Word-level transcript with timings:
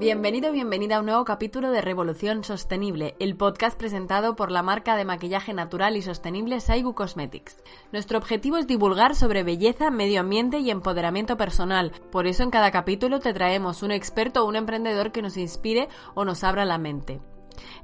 Bienvenido, 0.00 0.50
bienvenida 0.50 0.96
a 0.96 1.00
un 1.00 1.06
nuevo 1.06 1.26
capítulo 1.26 1.70
de 1.72 1.82
Revolución 1.82 2.42
Sostenible, 2.42 3.16
el 3.18 3.36
podcast 3.36 3.78
presentado 3.78 4.34
por 4.34 4.50
la 4.50 4.62
marca 4.62 4.96
de 4.96 5.04
maquillaje 5.04 5.52
natural 5.52 5.94
y 5.94 6.00
sostenible 6.00 6.58
Saigu 6.60 6.94
Cosmetics. 6.94 7.62
Nuestro 7.92 8.16
objetivo 8.16 8.56
es 8.56 8.66
divulgar 8.66 9.14
sobre 9.14 9.42
belleza, 9.42 9.90
medio 9.90 10.20
ambiente 10.20 10.58
y 10.58 10.70
empoderamiento 10.70 11.36
personal. 11.36 11.92
Por 12.10 12.26
eso 12.26 12.42
en 12.42 12.50
cada 12.50 12.70
capítulo 12.70 13.20
te 13.20 13.34
traemos 13.34 13.82
un 13.82 13.90
experto 13.90 14.42
o 14.42 14.48
un 14.48 14.56
emprendedor 14.56 15.12
que 15.12 15.20
nos 15.20 15.36
inspire 15.36 15.90
o 16.14 16.24
nos 16.24 16.44
abra 16.44 16.64
la 16.64 16.78
mente. 16.78 17.20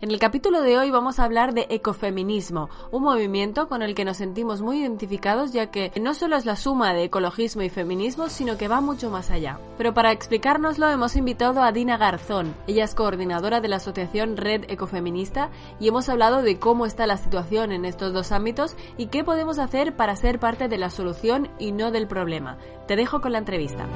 En 0.00 0.11
el 0.11 0.18
capítulo 0.18 0.62
de 0.62 0.79
hoy 0.79 0.90
vamos 0.90 1.18
a 1.18 1.24
hablar 1.24 1.54
de 1.54 1.66
ecofeminismo, 1.70 2.68
un 2.90 3.02
movimiento 3.02 3.68
con 3.68 3.82
el 3.82 3.95
que 3.95 4.04
nos 4.04 4.18
sentimos 4.18 4.61
muy 4.61 4.80
identificados 4.80 5.52
ya 5.52 5.70
que 5.70 5.93
no 6.00 6.14
solo 6.14 6.36
es 6.36 6.45
la 6.45 6.56
suma 6.56 6.93
de 6.93 7.04
ecologismo 7.04 7.62
y 7.62 7.71
feminismo, 7.71 8.29
sino 8.29 8.57
que 8.57 8.68
va 8.68 8.81
mucho 8.81 9.11
más 9.11 9.31
allá. 9.31 9.58
Pero 9.79 9.94
para 9.94 10.12
explicárnoslo 10.12 10.89
hemos 10.90 11.17
invitado 11.17 11.62
a 11.62 11.72
Dina 11.72 11.96
Garzón. 11.96 12.54
Ella 12.67 12.84
es 12.84 12.94
coordinadora 12.94 13.61
de 13.61 13.68
la 13.68 13.76
asociación 13.76 14.36
Red 14.36 14.64
Ecofeminista 14.68 15.50
y 15.81 15.89
hemos 15.89 16.08
hablado 16.08 16.43
de 16.43 16.58
cómo 16.58 16.86
está 16.86 17.06
la 17.06 17.17
situación 17.17 17.72
en 17.72 17.84
estos 17.84 18.12
dos 18.12 18.32
ámbitos 18.32 18.76
y 18.96 19.06
qué 19.06 19.25
podemos 19.25 19.58
hacer 19.58 19.96
para 19.96 20.17
ser 20.17 20.39
parte 20.39 20.68
de 20.68 20.79
la 20.79 20.90
solución 20.90 21.48
y 21.58 21.72
no 21.72 21.90
del 21.90 22.06
problema. 22.06 22.58
Te 22.86 22.96
dejo 22.96 23.20
con 23.20 23.32
la 23.32 23.39
entrevista. 23.39 23.86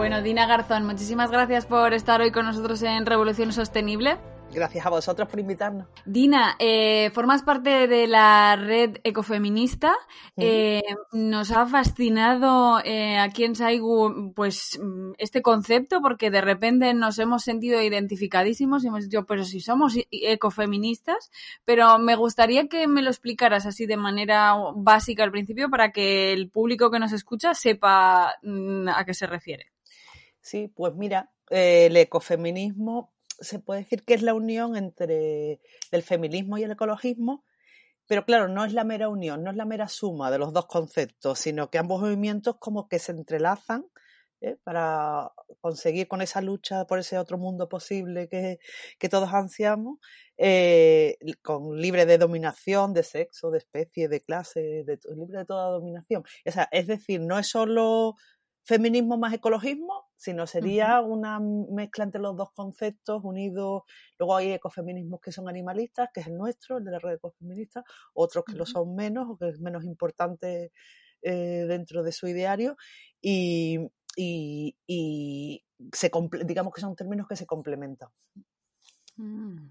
Bueno, 0.00 0.22
Dina 0.22 0.46
Garzón, 0.46 0.86
muchísimas 0.86 1.30
gracias 1.30 1.66
por 1.66 1.92
estar 1.92 2.22
hoy 2.22 2.32
con 2.32 2.46
nosotros 2.46 2.82
en 2.82 3.04
Revolución 3.04 3.52
Sostenible. 3.52 4.16
Gracias 4.50 4.86
a 4.86 4.88
vosotros 4.88 5.28
por 5.28 5.38
invitarnos. 5.38 5.88
Dina, 6.06 6.56
eh, 6.58 7.10
formas 7.12 7.42
parte 7.42 7.86
de 7.86 8.06
la 8.06 8.56
red 8.56 8.96
ecofeminista. 9.04 9.94
Eh, 10.38 10.80
nos 11.12 11.50
ha 11.50 11.66
fascinado 11.66 12.80
eh, 12.82 13.18
aquí 13.18 13.44
en 13.44 13.54
Saigu 13.54 14.32
pues, 14.34 14.80
este 15.18 15.42
concepto 15.42 16.00
porque 16.00 16.30
de 16.30 16.40
repente 16.40 16.94
nos 16.94 17.18
hemos 17.18 17.44
sentido 17.44 17.82
identificadísimos 17.82 18.82
y 18.82 18.86
hemos 18.86 19.04
dicho, 19.04 19.26
pero 19.26 19.44
si 19.44 19.60
somos 19.60 19.98
ecofeministas, 20.10 21.30
pero 21.66 21.98
me 21.98 22.16
gustaría 22.16 22.68
que 22.68 22.88
me 22.88 23.02
lo 23.02 23.10
explicaras 23.10 23.66
así 23.66 23.84
de 23.84 23.98
manera 23.98 24.54
básica 24.74 25.24
al 25.24 25.30
principio 25.30 25.68
para 25.68 25.92
que 25.92 26.32
el 26.32 26.48
público 26.48 26.90
que 26.90 27.00
nos 27.00 27.12
escucha 27.12 27.52
sepa 27.52 28.34
mm, 28.42 28.88
a 28.88 29.04
qué 29.04 29.12
se 29.12 29.26
refiere. 29.26 29.66
Sí, 30.40 30.68
pues 30.68 30.94
mira, 30.94 31.30
el 31.50 31.96
ecofeminismo 31.96 33.12
se 33.40 33.58
puede 33.58 33.80
decir 33.80 34.04
que 34.04 34.14
es 34.14 34.22
la 34.22 34.34
unión 34.34 34.76
entre 34.76 35.60
el 35.90 36.02
feminismo 36.02 36.58
y 36.58 36.64
el 36.64 36.72
ecologismo, 36.72 37.44
pero 38.06 38.24
claro, 38.24 38.48
no 38.48 38.64
es 38.64 38.72
la 38.72 38.84
mera 38.84 39.08
unión, 39.08 39.42
no 39.44 39.50
es 39.50 39.56
la 39.56 39.64
mera 39.64 39.88
suma 39.88 40.30
de 40.30 40.38
los 40.38 40.52
dos 40.52 40.66
conceptos, 40.66 41.38
sino 41.38 41.70
que 41.70 41.78
ambos 41.78 42.00
movimientos 42.00 42.56
como 42.58 42.88
que 42.88 42.98
se 42.98 43.12
entrelazan 43.12 43.86
¿eh? 44.40 44.56
para 44.64 45.30
conseguir 45.60 46.08
con 46.08 46.20
esa 46.22 46.40
lucha 46.40 46.86
por 46.86 46.98
ese 46.98 47.18
otro 47.18 47.38
mundo 47.38 47.68
posible 47.68 48.28
que, 48.28 48.58
todos 49.08 49.32
ansiamos, 49.32 49.98
eh, 50.36 51.18
con 51.42 51.80
libre 51.80 52.06
de 52.06 52.18
dominación, 52.18 52.94
de 52.94 53.04
sexo, 53.04 53.50
de 53.50 53.58
especie, 53.58 54.08
de 54.08 54.22
clase, 54.22 54.84
de, 54.84 54.98
libre 55.16 55.38
de 55.38 55.44
toda 55.44 55.70
dominación. 55.70 56.24
O 56.46 56.50
sea, 56.50 56.68
es 56.72 56.86
decir, 56.86 57.20
no 57.20 57.38
es 57.38 57.48
solo 57.48 58.16
feminismo 58.62 59.16
más 59.16 59.32
ecologismo, 59.32 60.10
sino 60.16 60.46
sería 60.46 61.00
una 61.00 61.40
mezcla 61.40 62.04
entre 62.04 62.20
los 62.20 62.36
dos 62.36 62.52
conceptos 62.52 63.22
unidos. 63.24 63.82
Luego 64.18 64.36
hay 64.36 64.52
ecofeminismos 64.52 65.20
que 65.20 65.32
son 65.32 65.48
animalistas, 65.48 66.10
que 66.12 66.20
es 66.20 66.26
el 66.26 66.36
nuestro, 66.36 66.78
el 66.78 66.84
de 66.84 66.90
la 66.90 66.98
red 66.98 67.14
ecofeminista, 67.14 67.84
otros 68.12 68.44
que 68.44 68.54
lo 68.54 68.66
son 68.66 68.94
menos 68.94 69.28
o 69.30 69.36
que 69.36 69.48
es 69.48 69.60
menos 69.60 69.84
importante 69.84 70.72
eh, 71.22 71.64
dentro 71.68 72.02
de 72.02 72.12
su 72.12 72.28
ideario. 72.28 72.76
Y, 73.20 73.78
se, 75.92 76.10
digamos 76.44 76.74
que 76.74 76.80
son 76.82 76.94
términos 76.94 77.26
que 77.26 77.36
se 77.36 77.46
complementan. 77.46 78.10
Mm. 79.16 79.70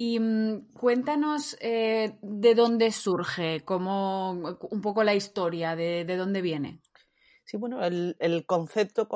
Y 0.00 0.20
mm, 0.20 0.72
cuéntanos 0.74 1.56
eh, 1.60 2.16
de 2.22 2.54
dónde 2.54 2.92
surge, 2.92 3.64
como 3.64 4.30
un 4.30 4.80
poco 4.80 5.02
la 5.02 5.16
historia, 5.16 5.74
de, 5.74 6.04
de 6.04 6.16
dónde 6.16 6.40
viene. 6.40 6.80
Sí, 7.48 7.56
bueno, 7.56 7.82
el, 7.82 8.14
el 8.20 8.44
concepto 8.44 9.08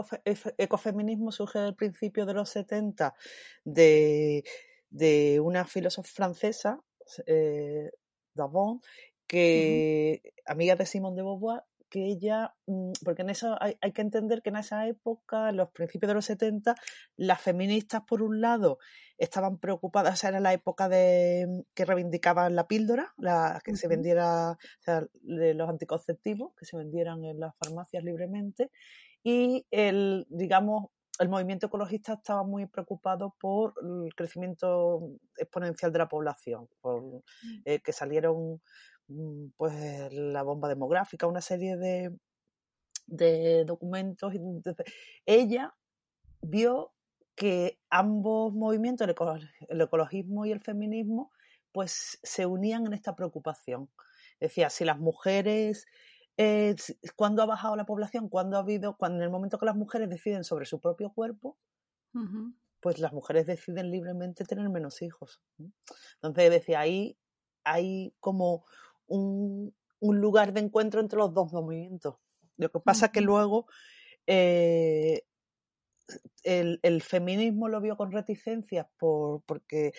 ecofeminismo 0.56 1.32
surge 1.32 1.58
al 1.58 1.76
principio 1.76 2.24
de 2.24 2.32
los 2.32 2.48
70 2.48 3.14
de, 3.62 4.42
de 4.88 5.38
una 5.38 5.66
filósofa 5.66 6.08
francesa, 6.10 6.80
eh, 7.26 7.90
Davon, 8.32 8.80
que, 9.26 10.22
amiga 10.46 10.76
de 10.76 10.86
Simone 10.86 11.16
de 11.16 11.22
Beauvoir, 11.24 11.64
que 11.92 12.06
ella, 12.06 12.54
mm, 12.66 12.92
porque 13.04 13.20
en 13.20 13.28
eso 13.28 13.56
hay, 13.60 13.76
hay, 13.82 13.92
que 13.92 14.00
entender 14.00 14.40
que 14.40 14.48
en 14.48 14.56
esa 14.56 14.88
época, 14.88 15.50
en 15.50 15.58
los 15.58 15.70
principios 15.72 16.08
de 16.08 16.14
los 16.14 16.24
70, 16.24 16.74
las 17.16 17.40
feministas, 17.40 18.02
por 18.08 18.22
un 18.22 18.40
lado, 18.40 18.78
estaban 19.18 19.58
preocupadas, 19.58 20.14
o 20.14 20.16
sea, 20.16 20.30
era 20.30 20.40
la 20.40 20.54
época 20.54 20.88
de 20.88 21.46
mm, 21.46 21.60
que 21.74 21.84
reivindicaban 21.84 22.56
la 22.56 22.66
píldora, 22.66 23.12
la, 23.18 23.60
que 23.62 23.76
se 23.76 23.88
vendiera, 23.88 24.52
o 24.52 24.82
sea, 24.82 25.06
los 25.22 25.68
anticonceptivos, 25.68 26.54
que 26.56 26.64
se 26.64 26.78
vendieran 26.78 27.24
en 27.24 27.38
las 27.38 27.54
farmacias 27.56 28.02
libremente, 28.02 28.70
y 29.22 29.66
el, 29.70 30.26
digamos, 30.30 30.86
el 31.18 31.28
movimiento 31.28 31.66
ecologista 31.66 32.14
estaba 32.14 32.42
muy 32.42 32.66
preocupado 32.66 33.36
por 33.38 33.74
el 33.82 34.14
crecimiento 34.14 35.10
exponencial 35.36 35.92
de 35.92 35.98
la 35.98 36.08
población, 36.08 36.68
por 36.80 37.02
mm. 37.02 37.22
eh, 37.66 37.80
que 37.80 37.92
salieron 37.92 38.54
mm, 38.54 38.60
pues 39.56 40.12
la 40.12 40.42
bomba 40.42 40.68
demográfica, 40.68 41.26
una 41.26 41.40
serie 41.40 41.76
de, 41.76 42.16
de 43.06 43.64
documentos. 43.64 44.34
Entonces, 44.34 44.86
ella 45.26 45.74
vio 46.40 46.92
que 47.34 47.80
ambos 47.90 48.52
movimientos, 48.52 49.08
el 49.68 49.80
ecologismo 49.80 50.44
y 50.46 50.52
el 50.52 50.60
feminismo, 50.60 51.32
pues 51.72 52.18
se 52.22 52.46
unían 52.46 52.86
en 52.86 52.92
esta 52.92 53.16
preocupación. 53.16 53.90
Decía, 54.38 54.70
si 54.70 54.84
las 54.84 54.98
mujeres, 54.98 55.86
eh, 56.36 56.74
¿cuándo 57.16 57.42
ha 57.42 57.46
bajado 57.46 57.76
la 57.76 57.86
población? 57.86 58.28
¿Cuándo 58.28 58.56
ha 58.56 58.60
habido, 58.60 58.96
cuando 58.96 59.18
en 59.18 59.24
el 59.24 59.30
momento 59.30 59.58
que 59.58 59.66
las 59.66 59.76
mujeres 59.76 60.10
deciden 60.10 60.44
sobre 60.44 60.66
su 60.66 60.80
propio 60.80 61.12
cuerpo, 61.12 61.56
pues 62.80 62.98
las 62.98 63.12
mujeres 63.12 63.46
deciden 63.46 63.90
libremente 63.90 64.44
tener 64.44 64.68
menos 64.68 65.00
hijos. 65.00 65.40
Entonces 66.16 66.50
decía, 66.50 66.80
ahí 66.80 67.16
hay 67.64 68.14
como 68.20 68.66
un, 69.06 69.74
lugar 70.00 70.52
de 70.52 70.60
encuentro 70.60 71.00
entre 71.00 71.18
los 71.18 71.32
dos 71.32 71.52
movimientos. 71.52 72.16
Lo 72.56 72.70
que 72.70 72.80
pasa 72.80 73.06
es 73.06 73.12
que 73.12 73.20
luego 73.20 73.66
eh, 74.26 75.22
el, 76.42 77.02
feminismo 77.02 77.68
lo 77.68 77.80
vio 77.80 77.96
con 77.96 78.12
reticencias 78.12 78.86
por, 78.98 79.42
porque 79.44 79.92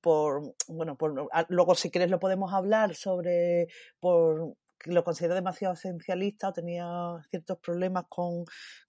por 0.00 0.54
bueno 0.66 0.96
por, 0.96 1.28
luego 1.48 1.74
si 1.74 1.90
quieres 1.90 2.10
lo 2.10 2.18
podemos 2.18 2.52
hablar 2.52 2.94
sobre 2.96 3.68
por 4.00 4.56
lo 4.86 5.04
considera 5.04 5.34
demasiado 5.34 5.74
esencialista 5.74 6.48
o 6.48 6.52
tenía 6.52 6.86
ciertos 7.30 7.58
problemas 7.58 8.06
con, 8.08 8.44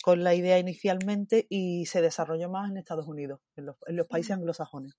la 0.05 0.33
idea 0.33 0.57
inicialmente 0.59 1.45
y 1.49 1.85
se 1.85 2.01
desarrolló 2.01 2.49
más 2.49 2.69
en 2.69 2.77
Estados 2.77 3.07
Unidos, 3.07 3.41
en 3.55 3.67
los, 3.67 3.75
en 3.85 3.95
los 3.97 4.07
países 4.07 4.31
anglosajones. 4.31 4.95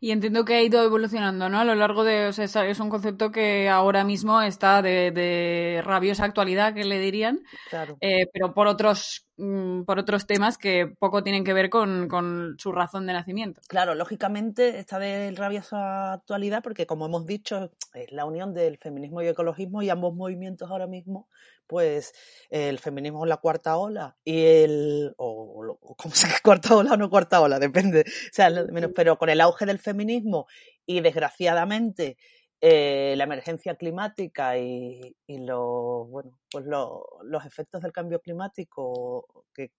Y 0.00 0.10
entiendo 0.10 0.44
que 0.44 0.54
ha 0.54 0.62
ido 0.62 0.82
evolucionando, 0.82 1.48
¿no? 1.48 1.60
A 1.60 1.64
lo 1.64 1.74
largo 1.74 2.04
de, 2.04 2.26
o 2.26 2.32
sea, 2.32 2.66
es 2.66 2.80
un 2.80 2.90
concepto 2.90 3.30
que 3.30 3.68
ahora 3.68 4.04
mismo 4.04 4.42
está 4.42 4.82
de, 4.82 5.82
rabiosa 5.84 6.24
actualidad, 6.24 6.74
que 6.74 6.84
le 6.84 6.98
dirían, 6.98 7.40
claro. 7.70 7.96
Eh, 8.00 8.26
pero 8.32 8.54
por 8.54 8.66
otros 8.66 9.28
Mm, 9.38 9.84
por 9.84 10.00
otros 10.00 10.26
temas 10.26 10.58
que 10.58 10.92
poco 10.98 11.22
tienen 11.22 11.44
que 11.44 11.52
ver 11.52 11.70
con, 11.70 12.56
su 12.58 12.72
razón 12.72 13.06
de 13.06 13.12
nacimiento. 13.12 13.60
Claro, 13.68 13.94
lógicamente 13.94 14.80
está 14.80 14.98
de 14.98 15.30
rabiosa 15.30 16.12
actualidad 16.14 16.60
porque, 16.60 16.86
como 16.86 17.06
hemos 17.06 17.24
dicho, 17.24 17.70
es 17.94 18.10
la 18.10 18.24
unión 18.24 18.52
del 18.52 18.78
feminismo 18.78 19.22
y 19.22 19.26
el 19.26 19.32
ecologismo 19.32 19.80
y 19.80 19.90
ambos 19.90 20.12
movimientos 20.12 20.68
ahora 20.68 20.88
mismo, 20.88 21.28
pues 21.68 22.12
el 22.50 22.78
feminismo 22.80 23.24
es 23.24 23.28
la 23.28 23.36
cuarta 23.36 23.76
ola 23.76 24.16
y 24.24 24.44
el, 24.44 25.14
o, 25.18 25.78
como 25.96 26.14
se 26.14 26.26
cuarta 26.42 26.74
ola 26.74 26.94
o 26.94 26.96
no 26.96 27.10
cuarta 27.10 27.40
ola, 27.40 27.58
depende, 27.60 28.00
o 28.00 28.32
sea, 28.32 28.50
menos, 28.50 28.90
pero 28.94 29.18
con 29.18 29.28
el 29.28 29.40
auge 29.40 29.66
del 29.66 29.78
feminismo 29.78 30.46
y 30.86 31.00
desgraciadamente 31.00 32.16
eh, 32.60 33.14
la 33.16 33.24
emergencia 33.24 33.76
climática 33.76 34.58
y, 34.58 35.14
lo, 35.28 36.06
bueno, 36.06 36.40
pues 36.50 36.64
los 36.64 37.46
efectos 37.46 37.82
del 37.82 37.92
cambio 37.92 38.20
climático 38.20 39.44
que, 39.54 39.70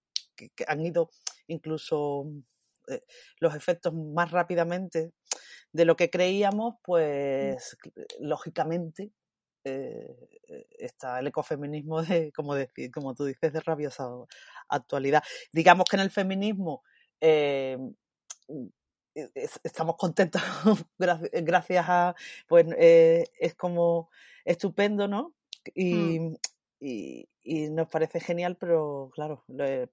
han 0.68 0.86
ido 0.86 1.10
incluso 1.48 2.26
eh, 2.88 3.02
los 3.42 3.54
efectos 3.56 3.94
más 3.94 4.32
rápidamente 4.32 5.12
de 5.74 5.86
lo 5.86 5.98
que 5.98 6.10
creíamos, 6.10 6.76
pues 6.82 7.78
lógicamente 8.20 9.12
eh, 9.64 10.30
está 10.78 11.20
el 11.20 11.28
ecofeminismo 11.28 12.02
de, 12.02 12.32
como, 12.32 12.56
decir, 12.56 12.92
como 12.92 13.14
tú 13.14 13.26
dices, 13.26 13.54
de 13.54 13.60
rabiosa 13.60 14.08
actualidad. 14.68 15.24
Digamos 15.52 15.86
que 15.90 15.96
en 15.96 16.02
el 16.02 16.12
feminismo 16.12 16.84
estamos 19.64 19.96
contentos 19.98 20.42
gracias 20.98 21.86
a, 21.88 22.16
pues 22.48 22.66
eh, 22.78 23.26
es 23.40 23.56
como 23.56 24.10
estupendo, 24.46 25.08
¿no? 25.08 25.34
Y, 25.76 26.20
mm. 26.20 26.36
y, 26.80 27.28
nos 27.72 27.90
parece 27.90 28.20
genial, 28.20 28.58
pero 28.58 29.10
claro, 29.14 29.44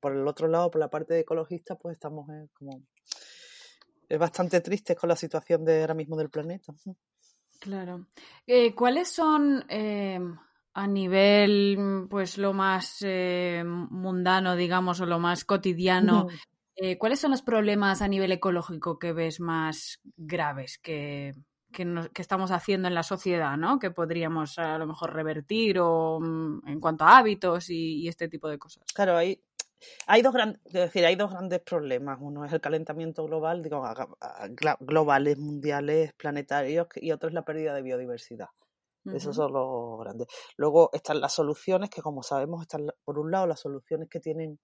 por 0.00 0.12
el 0.12 0.28
otro 0.28 0.46
lado, 0.46 0.70
por 0.70 0.80
la 0.80 0.90
parte 0.90 1.14
de 1.14 1.20
ecologistas, 1.20 1.78
pues 1.80 1.94
estamos 1.94 2.26
como 2.52 2.82
es 4.08 4.18
bastante 4.18 4.60
triste 4.60 4.94
con 4.94 5.08
la 5.08 5.16
situación 5.16 5.64
de 5.64 5.80
ahora 5.80 5.94
mismo 5.94 6.16
del 6.16 6.30
planeta. 6.30 6.72
Claro. 7.60 8.06
Eh, 8.46 8.74
¿Cuáles 8.74 9.10
son 9.10 9.64
eh, 9.68 10.20
a 10.74 10.86
nivel, 10.86 12.06
pues 12.08 12.38
lo 12.38 12.52
más 12.52 12.98
eh, 13.00 13.62
mundano, 13.64 14.56
digamos, 14.56 15.00
o 15.00 15.06
lo 15.06 15.18
más 15.18 15.44
cotidiano? 15.44 16.28
¿Cuáles 16.98 17.20
son 17.20 17.30
los 17.30 17.40
problemas 17.40 18.02
a 18.02 18.08
nivel 18.08 18.32
ecológico 18.32 18.98
que 18.98 19.14
ves 19.14 19.40
más 19.40 19.98
graves 20.18 20.76
que, 20.76 21.32
que, 21.76 22.22
estamos 22.22 22.50
haciendo 22.50 22.88
en 22.88 22.94
la 22.94 23.02
sociedad, 23.02 23.56
¿no? 23.56 23.78
Que 23.78 23.90
podríamos 23.90 24.58
a 24.58 24.78
lo 24.78 24.86
mejor 24.86 25.12
revertir 25.12 25.78
o 25.78 26.18
mm, 26.20 26.66
en 26.66 26.80
cuanto 26.80 27.04
a 27.04 27.18
hábitos 27.18 27.70
y, 27.70 28.08
este 28.08 28.28
tipo 28.28 28.48
de 28.48 28.58
cosas. 28.58 28.84
Claro, 28.94 29.16
hay, 29.16 29.40
hay 30.06 30.22
dos 30.22 30.32
grandes, 30.32 30.62
decir, 30.64 31.04
hay 31.04 31.16
dos 31.16 31.30
grandes 31.30 31.60
problemas. 31.60 32.18
Uno 32.20 32.44
es 32.44 32.52
el 32.52 32.60
calentamiento 32.60 33.24
global, 33.24 33.62
digo, 33.62 33.82
globales, 34.80 35.38
mundiales, 35.38 36.12
planetarios, 36.14 36.88
y 36.96 37.12
otro 37.12 37.28
es 37.28 37.34
la 37.34 37.44
pérdida 37.44 37.74
de 37.74 37.82
biodiversidad. 37.82 38.48
Esos 39.14 39.36
son 39.36 39.52
los 39.52 40.00
grandes. 40.00 40.26
Luego 40.56 40.90
están 40.92 41.20
las 41.20 41.32
soluciones, 41.32 41.90
que 41.90 42.02
como 42.02 42.22
sabemos, 42.24 42.62
están 42.62 42.88
por 43.04 43.18
un 43.18 43.30
lado 43.30 43.46
las 43.46 43.60
soluciones 43.60 44.08
que 44.08 44.18
tienen 44.18 44.58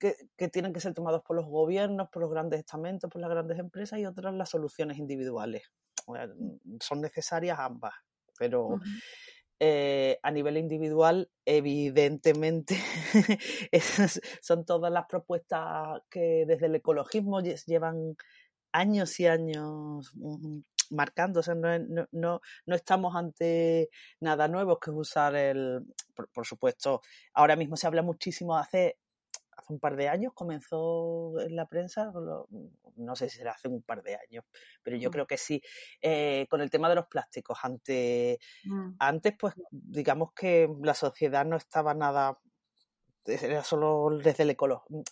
que, 0.00 0.48
tienen 0.48 0.72
que 0.72 0.80
ser 0.80 0.94
tomados 0.94 1.22
por 1.22 1.36
los 1.36 1.46
gobiernos, 1.46 2.08
por 2.10 2.22
los 2.22 2.30
grandes 2.30 2.60
estamentos, 2.60 3.10
por 3.10 3.20
las 3.20 3.30
grandes 3.30 3.58
empresas 3.58 3.98
y 3.98 4.06
otras 4.06 4.34
las 4.34 4.48
soluciones 4.48 4.98
individuales. 4.98 5.70
Son 6.80 7.00
necesarias 7.00 7.58
ambas, 7.58 7.94
pero 8.38 8.80
eh, 9.58 10.18
a 10.22 10.30
nivel 10.30 10.58
individual, 10.58 11.30
evidentemente, 11.44 12.76
son 14.42 14.64
todas 14.64 14.92
las 14.92 15.06
propuestas 15.06 16.02
que 16.10 16.44
desde 16.46 16.66
el 16.66 16.74
ecologismo 16.74 17.40
llevan 17.40 18.16
años 18.72 19.18
y 19.20 19.26
años 19.26 20.12
mm, 20.14 20.58
marcando. 20.90 21.40
no, 21.54 22.06
no, 22.12 22.40
no, 22.66 22.74
estamos 22.74 23.16
ante 23.16 23.88
nada 24.20 24.48
nuevo 24.48 24.78
que 24.78 24.90
usar 24.90 25.34
el. 25.34 25.86
Por, 26.32 26.46
supuesto, 26.46 27.00
ahora 27.34 27.56
mismo 27.56 27.76
se 27.76 27.86
habla 27.86 28.02
muchísimo 28.02 28.56
hace 28.56 28.98
hace 29.56 29.72
un 29.72 29.80
par 29.80 29.96
de 29.96 30.08
años 30.08 30.32
comenzó 30.34 31.40
en 31.40 31.56
la 31.56 31.66
prensa, 31.66 32.12
no 32.96 33.16
sé 33.16 33.28
si 33.28 33.38
será 33.38 33.52
hace 33.52 33.68
un 33.68 33.82
par 33.82 34.02
de 34.02 34.16
años, 34.16 34.44
pero 34.82 34.96
yo 34.96 35.08
mm. 35.08 35.12
creo 35.12 35.26
que 35.26 35.38
sí, 35.38 35.62
eh, 36.00 36.46
con 36.48 36.60
el 36.60 36.70
tema 36.70 36.88
de 36.88 36.94
los 36.94 37.06
plásticos. 37.06 37.58
Ante, 37.62 38.38
mm. 38.64 38.96
Antes, 38.98 39.34
pues 39.38 39.54
digamos 39.70 40.32
que 40.32 40.68
la 40.82 40.94
sociedad 40.94 41.44
no 41.44 41.56
estaba 41.56 41.94
nada, 41.94 42.38
era 43.24 43.64
solo 43.64 44.10
desde 44.22 44.44
el, 44.44 44.56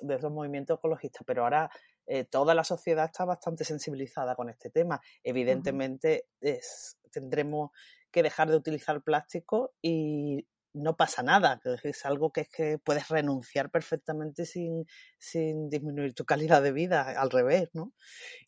desde 0.01 0.27
el 0.27 0.33
movimiento 0.33 0.75
ecologista, 0.75 1.21
pero 1.27 1.45
ahora 1.45 1.71
eh, 2.07 2.25
toda 2.25 2.55
la 2.55 2.65
sociedad 2.65 3.07
está 3.07 3.25
bastante 3.25 3.65
sensibilizada 3.65 4.37
con 4.37 4.51
este 4.51 4.71
tema. 4.71 5.01
Evidentemente, 5.23 6.27
es, 6.41 6.99
tendremos 7.11 7.71
que 8.11 8.23
dejar 8.23 8.51
de 8.51 8.57
utilizar 8.57 9.03
plástico 9.03 9.73
y 9.83 10.47
no 10.75 10.97
pasa 10.97 11.23
nada, 11.23 11.61
es 11.83 12.05
algo 12.05 12.33
que 12.33 12.43
es 12.43 12.49
que 12.49 12.79
puedes 12.79 13.09
renunciar 13.09 13.71
perfectamente 13.71 14.45
sin, 14.45 14.87
disminuir 15.71 16.15
tu 16.15 16.25
calidad 16.27 16.63
de 16.63 16.73
vida, 16.73 17.15
al 17.17 17.31
revés, 17.31 17.71
¿no? 17.73 17.93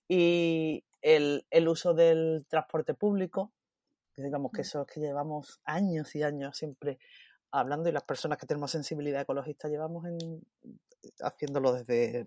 Y 0.09 0.85
el, 1.01 1.45
uso 1.69 1.95
del 1.95 2.45
transporte 2.49 2.95
público, 2.95 3.53
digamos 4.17 4.51
que 4.53 4.63
mm. 4.63 4.67
eso 4.67 4.83
es 4.83 4.93
que 4.93 5.01
llevamos 5.01 5.61
años 5.65 6.15
y 6.17 6.23
años 6.23 6.57
siempre 6.57 6.99
hablando 7.53 7.89
y 7.89 7.93
las 7.93 8.03
personas 8.03 8.39
que 8.39 8.47
tenemos 8.47 8.73
sensibilidad 8.73 9.23
ecologista 9.23 9.69
llevamos 9.69 10.05
en, 10.07 10.43
haciéndolo 11.21 11.73
desde, 11.73 12.27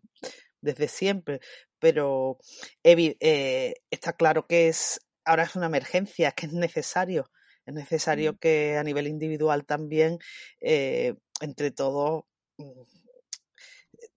desde 0.62 0.88
siempre, 0.88 1.42
pero 1.78 2.38
eh, 2.84 3.74
está 3.92 4.14
claro 4.14 4.48
que 4.48 4.70
es 4.70 5.02
ahora 5.26 5.44
es 5.44 5.56
una 5.56 5.68
emergencia, 5.68 6.32
que 6.32 6.48
es 6.48 6.54
necesario 6.54 7.30
es 7.70 7.76
necesario 7.76 8.38
que 8.38 8.78
a 8.78 8.84
nivel 8.84 9.08
individual 9.08 9.66
también, 9.66 10.18
eh, 10.60 11.16
entre 11.40 11.70
todos, 11.72 12.24
mm, 12.58 12.82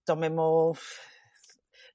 tomemos, 0.03 0.79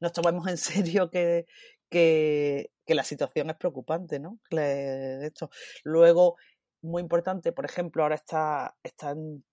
nos 0.00 0.12
tomemos 0.12 0.46
en 0.46 0.56
serio 0.56 1.10
que, 1.10 1.46
que, 1.90 2.70
la 2.86 3.04
situación 3.04 3.50
es 3.50 3.56
preocupante, 3.56 4.18
¿no? 4.18 4.38
Esto. 4.50 5.50
Luego, 5.84 6.36
muy 6.80 7.02
importante, 7.02 7.52
por 7.52 7.64
ejemplo, 7.64 8.02
ahora 8.02 8.14
está, 8.14 8.76
está 8.82 9.10
en, 9.10 9.44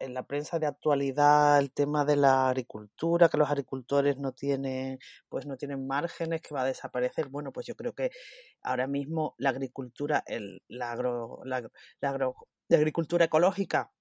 en, 0.00 0.14
la 0.14 0.24
prensa 0.24 0.58
de 0.58 0.66
actualidad 0.66 1.58
el 1.58 1.70
tema 1.72 2.04
de 2.04 2.16
la 2.16 2.48
agricultura, 2.48 3.28
que 3.28 3.38
los 3.38 3.48
agricultores 3.48 4.18
no 4.18 4.32
tienen, 4.32 4.98
pues 5.28 5.46
no 5.46 5.56
tienen 5.56 5.86
márgenes, 5.86 6.42
que 6.42 6.54
va 6.54 6.62
a 6.62 6.66
desaparecer. 6.66 7.28
Bueno, 7.28 7.52
pues 7.52 7.66
yo 7.66 7.76
creo 7.76 7.92
que 7.94 8.10
ahora 8.62 8.86
mismo 8.86 9.34
la 9.38 9.50
agricultura, 9.50 10.24
el, 10.26 10.62
la, 10.68 10.92
agro, 10.92 11.40
la, 11.44 11.62
agro, 12.02 12.34
la 12.68 12.76
agricultura 12.76 13.26
ecológica, 13.26 13.92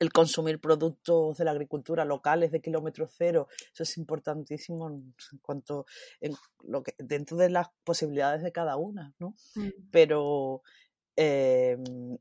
el 0.00 0.12
consumir 0.12 0.60
productos 0.60 1.36
de 1.36 1.44
la 1.44 1.52
agricultura 1.52 2.04
locales 2.04 2.50
de 2.50 2.60
kilómetro 2.60 3.06
cero, 3.08 3.48
eso 3.72 3.82
es 3.84 3.96
importantísimo 3.96 4.88
en 4.88 5.14
cuanto 5.40 5.86
en 6.20 6.34
lo 6.62 6.82
que 6.82 6.94
dentro 6.98 7.36
de 7.36 7.50
las 7.50 7.68
posibilidades 7.84 8.42
de 8.42 8.52
cada 8.52 8.76
una, 8.76 9.14
¿no? 9.18 9.36
Mm. 9.54 9.68
Pero 9.92 10.62
eh, 11.16 11.76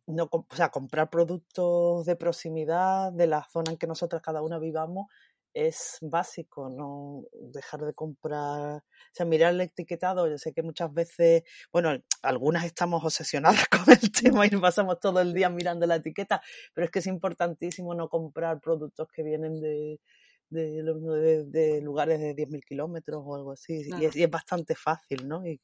no, 0.07 0.29
o 0.31 0.45
sea, 0.55 0.69
comprar 0.69 1.09
productos 1.09 2.05
de 2.05 2.15
proximidad 2.15 3.11
de 3.11 3.27
la 3.27 3.43
zona 3.51 3.71
en 3.71 3.77
que 3.77 3.87
nosotras 3.87 4.21
cada 4.21 4.41
una 4.41 4.59
vivamos 4.59 5.07
es 5.53 5.97
básico, 6.01 6.69
no 6.69 7.25
dejar 7.31 7.81
de 7.81 7.93
comprar, 7.93 8.77
o 8.77 8.83
sea, 9.11 9.25
mirar 9.25 9.53
el 9.53 9.61
etiquetado, 9.61 10.27
yo 10.27 10.37
sé 10.37 10.51
que 10.53 10.63
muchas 10.63 10.91
veces, 10.93 11.43
bueno, 11.71 11.91
algunas 12.23 12.65
estamos 12.65 13.03
obsesionadas 13.03 13.67
con 13.69 13.93
el 13.93 14.11
tema 14.11 14.45
y 14.47 14.49
pasamos 14.49 14.99
todo 14.99 15.21
el 15.21 15.33
día 15.33 15.49
mirando 15.49 15.85
la 15.85 15.95
etiqueta, 15.97 16.41
pero 16.73 16.85
es 16.85 16.91
que 16.91 16.99
es 16.99 17.07
importantísimo 17.07 17.93
no 17.93 18.09
comprar 18.09 18.59
productos 18.59 19.07
que 19.13 19.23
vienen 19.23 19.61
de, 19.61 19.99
de, 20.53 21.45
de, 21.47 21.81
lugares 21.81 22.19
de 22.19 22.35
10.000 22.35 22.63
kilómetros 22.63 23.23
o 23.25 23.35
algo 23.35 23.51
así. 23.51 23.81
Y, 23.99 24.05
es, 24.05 24.29
bastante 24.29 24.75
fácil, 24.75 25.27
¿no? 25.27 25.45
Y, 25.45 25.59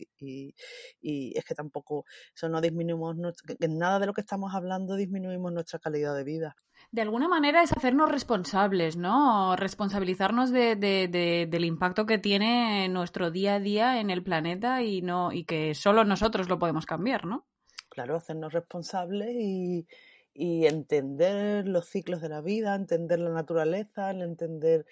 y, 1.02 1.38
es 1.38 1.46
que 1.46 1.56
tampoco, 1.56 2.06
eso 2.36 2.50
no 2.50 2.60
disminuimos, 2.60 3.16
en 3.60 3.78
nada 3.78 4.00
de 4.00 4.08
lo 4.08 4.14
que 4.14 4.22
estamos 4.22 4.54
hablando 4.54 4.96
disminuimos 4.96 5.54
nuestra 5.54 5.80
calidad 5.80 6.16
de 6.16 6.24
vida. 6.24 6.56
De 6.92 7.02
alguna 7.02 7.28
manera 7.28 7.62
es 7.62 7.72
hacernos 7.72 8.10
responsables, 8.10 8.98
¿no? 8.98 9.56
Responsabilizarnos 9.56 10.52
de, 10.52 10.76
del 10.76 11.66
impacto 11.66 12.06
que 12.06 12.18
tiene 12.18 12.90
nuestro 12.90 13.30
día 13.32 13.56
a 13.56 13.60
día 13.60 14.00
en 14.00 14.10
el 14.10 14.24
planeta 14.24 14.82
y, 14.82 15.02
no, 15.02 15.32
y 15.32 15.46
que 15.46 15.76
solo 15.76 16.04
nosotros 16.04 16.50
lo 16.50 16.58
podemos 16.58 16.86
cambiar, 16.86 17.26
¿no? 17.26 17.46
Claro, 17.90 18.16
hacernos 18.16 18.54
responsables 18.54 19.30
y, 19.36 19.88
y 20.34 20.66
entender 20.66 21.68
los 21.68 21.88
ciclos 21.88 22.22
de 22.22 22.30
la 22.30 22.42
vida, 22.42 22.76
entender 22.76 23.20
la 23.20 23.32
naturaleza, 23.32 24.12
entender 24.12 24.86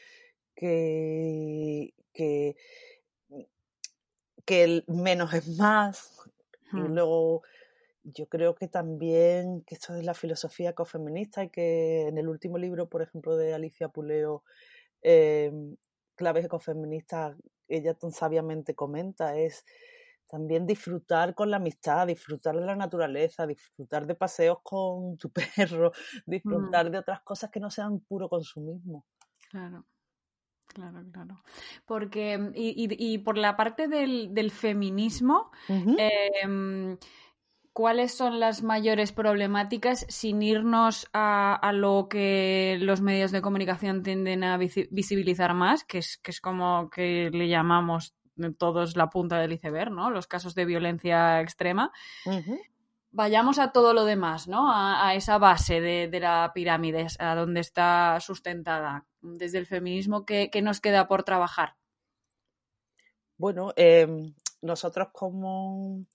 que, 0.56 1.94
que, 2.14 2.56
que 4.46 4.64
el 4.64 4.84
menos 4.88 5.34
es 5.34 5.48
más. 5.58 6.22
Y 6.74 6.80
luego 6.80 7.44
yo 8.04 8.28
creo 8.28 8.56
que 8.56 8.68
también 8.68 9.62
que 9.62 9.76
esto 9.76 9.96
es 9.96 10.04
la 10.04 10.14
filosofía 10.14 10.72
ecofeminista 10.72 11.44
y 11.44 11.50
que 11.50 12.08
en 12.08 12.18
el 12.18 12.28
último 12.28 12.58
libro, 12.58 12.90
por 12.90 13.02
ejemplo, 13.02 13.38
de 13.38 13.54
Alicia 13.54 13.90
Puleo, 13.90 14.44
eh, 15.02 15.52
Claves 16.16 16.46
ecofeministas, 16.46 17.38
ella 17.68 17.94
tan 17.94 18.12
sabiamente 18.12 18.76
comenta, 18.76 19.38
es 19.38 19.66
también 20.28 20.66
disfrutar 20.66 21.34
con 21.34 21.50
la 21.50 21.58
amistad, 21.58 22.08
disfrutar 22.08 22.56
de 22.56 22.66
la 22.66 22.76
naturaleza, 22.76 23.48
disfrutar 23.48 24.06
de 24.06 24.16
paseos 24.16 24.60
con 24.62 25.18
tu 25.18 25.32
perro, 25.58 25.92
mm. 25.92 26.30
disfrutar 26.30 26.92
de 26.92 27.00
otras 27.00 27.22
cosas 27.22 27.50
que 27.50 27.60
no 27.60 27.70
sean 27.70 28.00
puro 28.02 28.30
consumismo. 28.30 29.06
Claro. 29.50 29.86
Claro, 30.68 31.04
claro. 31.12 31.42
Porque, 31.86 32.38
mm, 32.38 32.52
y, 32.54 33.18
por 33.20 33.38
la 33.38 33.56
parte 33.56 33.88
del, 33.88 34.52
feminismo, 34.52 35.50
em, 35.68 36.98
¿cuáles 37.74 38.14
son 38.14 38.40
las 38.40 38.64
mayores 38.64 39.12
problemáticas 39.12 40.06
sin 40.10 40.42
irnos 40.42 41.08
a, 41.14 41.56
a, 41.56 41.72
lo 41.74 42.08
que 42.10 42.78
los 42.82 43.02
medios 43.02 43.32
de 43.32 43.42
comunicación 43.42 44.04
tienden 44.04 44.44
a 44.44 44.58
visibilizar 44.58 45.54
más, 45.54 45.84
que 45.84 46.00
es, 46.00 46.18
que 46.18 46.32
es 46.32 46.42
como 46.42 46.90
que 46.90 47.30
le 47.32 47.48
llamamos 47.48 48.17
todos 48.58 48.96
la 48.96 49.10
punta 49.10 49.40
del 49.40 49.54
iceberg, 49.54 49.92
¿no? 49.92 50.10
Los 50.10 50.28
casos 50.28 50.56
de 50.56 50.66
violencia 50.66 51.42
extrema. 51.42 51.92
Vayamos 53.12 53.58
a 53.58 53.72
todo 53.72 53.94
lo 53.94 54.06
demás, 54.06 54.48
¿no? 54.48 54.72
A, 54.72 55.16
esa 55.16 55.38
base 55.38 55.82
de, 55.82 56.20
la 56.20 56.52
pirámide, 56.54 57.08
a 57.20 57.36
donde 57.36 57.62
está 57.62 58.20
sustentada. 58.20 59.06
Desde 59.22 59.58
el 59.58 59.66
feminismo, 59.66 60.26
¿qué, 60.26 60.52
nos 60.62 60.82
queda 60.82 61.08
por 61.08 61.24
trabajar? 61.24 61.76
Bueno, 63.38 63.74
em, 63.76 64.34
nosotros 64.62 65.10
como, 65.12 66.06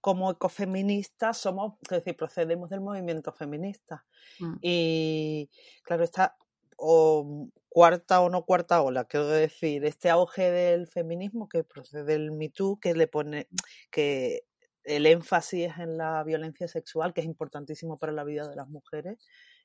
como 0.00 0.30
ecofeministas 0.30 1.38
somos, 1.38 1.74
es 1.82 1.88
decir, 1.88 2.16
procedemos 2.16 2.70
del 2.70 2.80
movimiento 2.80 3.32
feminista. 3.32 4.04
Mm. 4.38 4.54
Y 4.62 5.50
claro, 5.82 6.04
esta 6.04 6.36
o 6.80 7.48
cuarta 7.68 8.20
o 8.20 8.30
no 8.30 8.44
cuarta 8.44 8.82
ola, 8.82 9.04
quiero 9.04 9.28
decir, 9.28 9.84
este 9.84 10.10
auge 10.10 10.50
del 10.50 10.86
feminismo 10.86 11.48
que 11.48 11.62
procede 11.62 12.04
del 12.04 12.32
Me 12.32 12.48
Too, 12.48 12.78
que 12.80 12.94
le 12.94 13.06
pone 13.06 13.48
que 13.90 14.42
el 14.84 15.06
énfasis 15.06 15.70
es 15.70 15.78
en 15.78 15.98
la 15.98 16.24
violencia 16.24 16.66
sexual, 16.66 17.12
que 17.12 17.20
es 17.20 17.26
importantísimo 17.26 17.98
para 17.98 18.12
la 18.12 18.24
vida 18.24 18.48
de 18.48 18.56
las 18.56 18.68
mujeres 18.68 19.18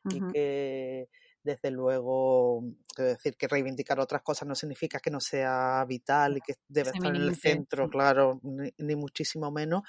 y 0.08 0.22
que 0.32 1.10
desde 1.42 1.72
luego, 1.72 2.64
quiero 2.94 3.12
decir, 3.12 3.38
que 3.38 3.48
reivindicar 3.48 4.00
otras 4.00 4.22
cosas 4.24 4.48
no 4.48 4.56
significa 4.56 5.00
que 5.00 5.12
no 5.12 5.20
sea 5.20 5.86
vital 5.88 6.38
y 6.38 6.42
que 6.42 6.56
debe 6.68 6.90
se 6.90 6.98
estar 6.98 7.16
en 7.16 7.22
el 7.22 7.36
centro, 7.36 7.90
claro, 7.90 8.40
ni, 8.44 8.72
ni 8.78 8.96
muchísimo 8.96 9.52
menos. 9.52 9.84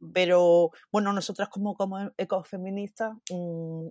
Mm. 0.00 0.12
Pero 0.12 0.70
bueno, 0.90 1.12
nosotras 1.12 1.48
como, 1.48 1.74
como 1.74 2.12
ecofeministas, 2.16 3.12
mm, 3.30 3.88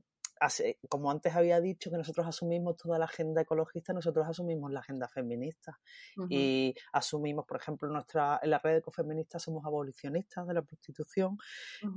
como 0.88 1.12
antes 1.12 1.36
había 1.36 1.60
dicho, 1.60 1.89
que 1.91 1.98
nosotros 1.98 2.25
asumimos 2.27 2.77
toda 2.77 2.98
la 2.98 3.05
agenda 3.05 3.41
ecologista, 3.41 3.93
nosotros 3.93 4.27
asumimos 4.27 4.72
la 4.72 4.79
agenda 4.79 5.08
feminista. 5.08 5.79
Y 6.29 6.74
asumimos, 6.93 7.46
por 7.46 7.58
ejemplo, 7.58 7.89
nuestra, 7.89 8.39
en 8.41 8.50
la 8.51 8.60
red 8.60 8.77
ecofeminista 8.77 9.39
somos 9.39 9.65
abolicionistas 9.65 10.48
de 10.48 10.53
la 10.53 10.62
prostitución, 10.62 11.38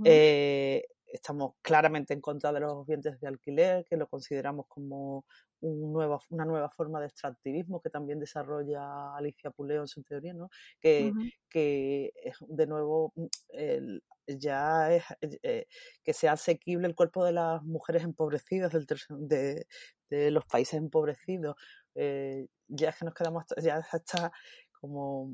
eh, 0.04 0.84
estamos 1.12 1.54
claramente 1.62 2.14
en 2.14 2.20
contra 2.20 2.52
de 2.52 2.60
los 2.60 2.86
vientres 2.86 3.20
de 3.20 3.28
alquiler, 3.28 3.84
que 3.84 3.96
lo 3.96 4.08
consideramos 4.08 4.66
como 4.68 5.24
un 5.60 5.92
nueva, 5.92 6.18
una 6.30 6.44
nueva 6.44 6.70
forma 6.70 7.00
de 7.00 7.06
extractivismo 7.06 7.80
que 7.80 7.90
también 7.90 8.18
desarrolla 8.18 9.14
Alicia 9.16 9.50
Puleo 9.50 9.82
en 9.82 9.88
su 9.88 10.02
teoría, 10.02 10.34
¿no? 10.34 10.50
que, 10.80 11.14
que 11.48 12.12
es, 12.24 12.36
de 12.48 12.66
nuevo 12.66 13.12
mm, 13.16 13.26
el- 13.50 14.04
ya 14.26 14.92
es 14.94 15.04
eh, 15.42 15.66
que 16.04 16.12
sea 16.12 16.32
asequible 16.32 16.86
el 16.86 16.94
cuerpo 16.94 17.24
de 17.24 17.32
las 17.32 17.62
mujeres 17.64 18.04
empobrecidas 18.04 18.72
del 18.72 18.86
de, 19.28 19.66
de 20.10 20.30
los 20.30 20.44
países 20.46 20.74
empobrecidos. 20.74 21.56
Eh, 21.94 22.46
ya 22.68 22.90
es 22.90 22.96
que 22.98 23.04
nos 23.04 23.14
quedamos, 23.14 23.42
hasta- 23.42 23.60
ya 23.60 23.78
está 23.92 24.32
como 24.80 25.32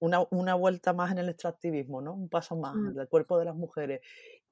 una, 0.00 0.20
una 0.30 0.54
vuelta 0.54 0.92
más 0.92 1.10
en 1.12 1.18
el 1.18 1.28
extractivismo, 1.30 2.02
¿no? 2.02 2.14
Un 2.14 2.28
paso 2.28 2.56
más 2.56 2.78
en 2.84 2.98
el 3.00 3.08
cuerpo 3.08 3.38
de 3.38 3.46
las 3.46 3.54
mujeres. 3.56 4.00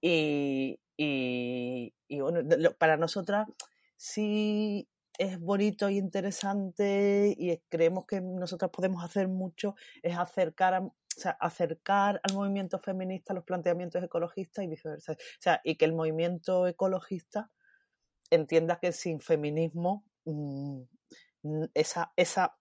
Y, 0.06 0.78
y, 0.99 2.20
bueno, 2.20 2.40
para 2.78 2.99
nosotras 2.99 3.49
sí 3.96 4.87
es 5.18 5.40
bonito 5.40 5.88
y 5.88 5.96
interesante 5.96 7.34
y 7.38 7.56
creemos 7.70 8.04
que 8.04 8.20
nosotras 8.20 8.70
podemos 8.70 9.02
hacer 9.02 9.28
mucho, 9.28 9.76
es 10.02 10.16
acercar, 10.18 10.75
a- 10.75 10.80
o 10.80 10.92
sea, 11.16 11.30
acercar 11.40 12.20
al 12.23 12.34
movimiento 12.34 12.78
feminista 12.80 13.32
los 13.32 13.44
planteamientos 13.44 14.02
ecologistas 14.02 14.64
y 14.64 14.68
viceversa. 14.68 15.12
O 15.12 15.16
sea, 15.40 15.61
y 15.64 15.76
que 15.76 15.87
el 15.87 15.94
movimiento 15.94 16.66
ecologista 16.66 17.50
entienda 18.30 18.80
que 18.80 18.92
sin 18.92 19.20
feminismo 19.20 20.04
mm, 20.25 20.82
esa, 21.75 22.12
esa, 22.16 22.56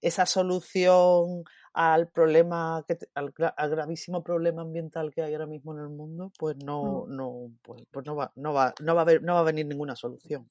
esa 0.00 0.26
solución 0.26 1.44
al 1.74 2.08
problema 2.08 2.84
que 2.88 2.96
al, 3.14 3.34
gra- 3.34 3.52
al 3.56 3.68
gravísimo 3.70 4.22
problema 4.22 4.62
ambiental 4.62 5.12
que 5.12 5.22
hay 5.22 5.32
ahora 5.34 5.46
mismo 5.46 5.74
en 5.74 5.80
el 5.80 5.88
mundo 5.90 6.32
pues 6.38 6.56
no 6.56 7.04
Mm. 7.06 7.16
no 7.16 7.50
pues, 7.62 7.82
pues 7.90 8.06
no 8.06 8.14
va 8.16 8.32
no 8.36 8.52
va 8.54 8.72
no 8.80 8.94
va 8.94 9.00
a 9.00 9.04
haber, 9.04 9.22
no 9.22 9.34
va 9.34 9.40
a 9.40 9.44
venir 9.44 9.66
ninguna 9.66 9.94
solución 9.96 10.48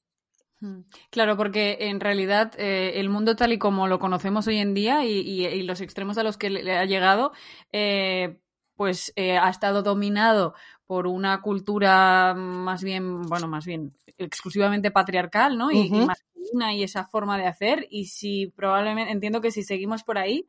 Mm. 0.60 0.82
Claro, 1.10 1.36
porque 1.36 1.76
en 1.80 1.98
realidad 2.00 2.52
eh, 2.58 2.92
el 3.00 3.08
mundo 3.10 3.34
tal 3.36 3.52
y 3.52 3.58
como 3.58 3.88
lo 3.88 3.98
conocemos 3.98 4.46
hoy 4.46 4.58
en 4.58 4.72
día 4.72 5.04
y, 5.04 5.18
y- 5.20 5.46
y 5.46 5.62
los 5.64 5.80
extremos 5.80 6.16
a 6.16 6.22
los 6.22 6.38
que 6.38 6.48
le, 6.48 6.76
ha 6.78 6.84
llegado, 6.84 7.32
eh, 7.72 8.38
pues 8.76 9.12
eh, 9.16 9.36
ha 9.36 9.50
estado 9.50 9.82
dominado 9.82 10.54
por 10.86 11.06
una 11.08 11.40
cultura 11.42 12.34
más 12.36 12.84
bien, 12.84 13.22
bueno, 13.22 13.48
más 13.48 13.66
bien 13.66 13.96
exclusivamente 14.16 14.90
patriarcal, 14.92 15.58
¿no? 15.58 15.70
Y, 15.72 15.90
masculina 15.90 16.72
y 16.72 16.82
esa 16.84 17.04
forma 17.04 17.36
de 17.36 17.46
hacer. 17.46 17.86
Y 17.90 18.06
si 18.06 18.46
probablemente, 18.56 19.12
entiendo 19.12 19.40
que 19.40 19.50
si 19.50 19.64
seguimos 19.64 20.04
por 20.04 20.18
ahí, 20.18 20.46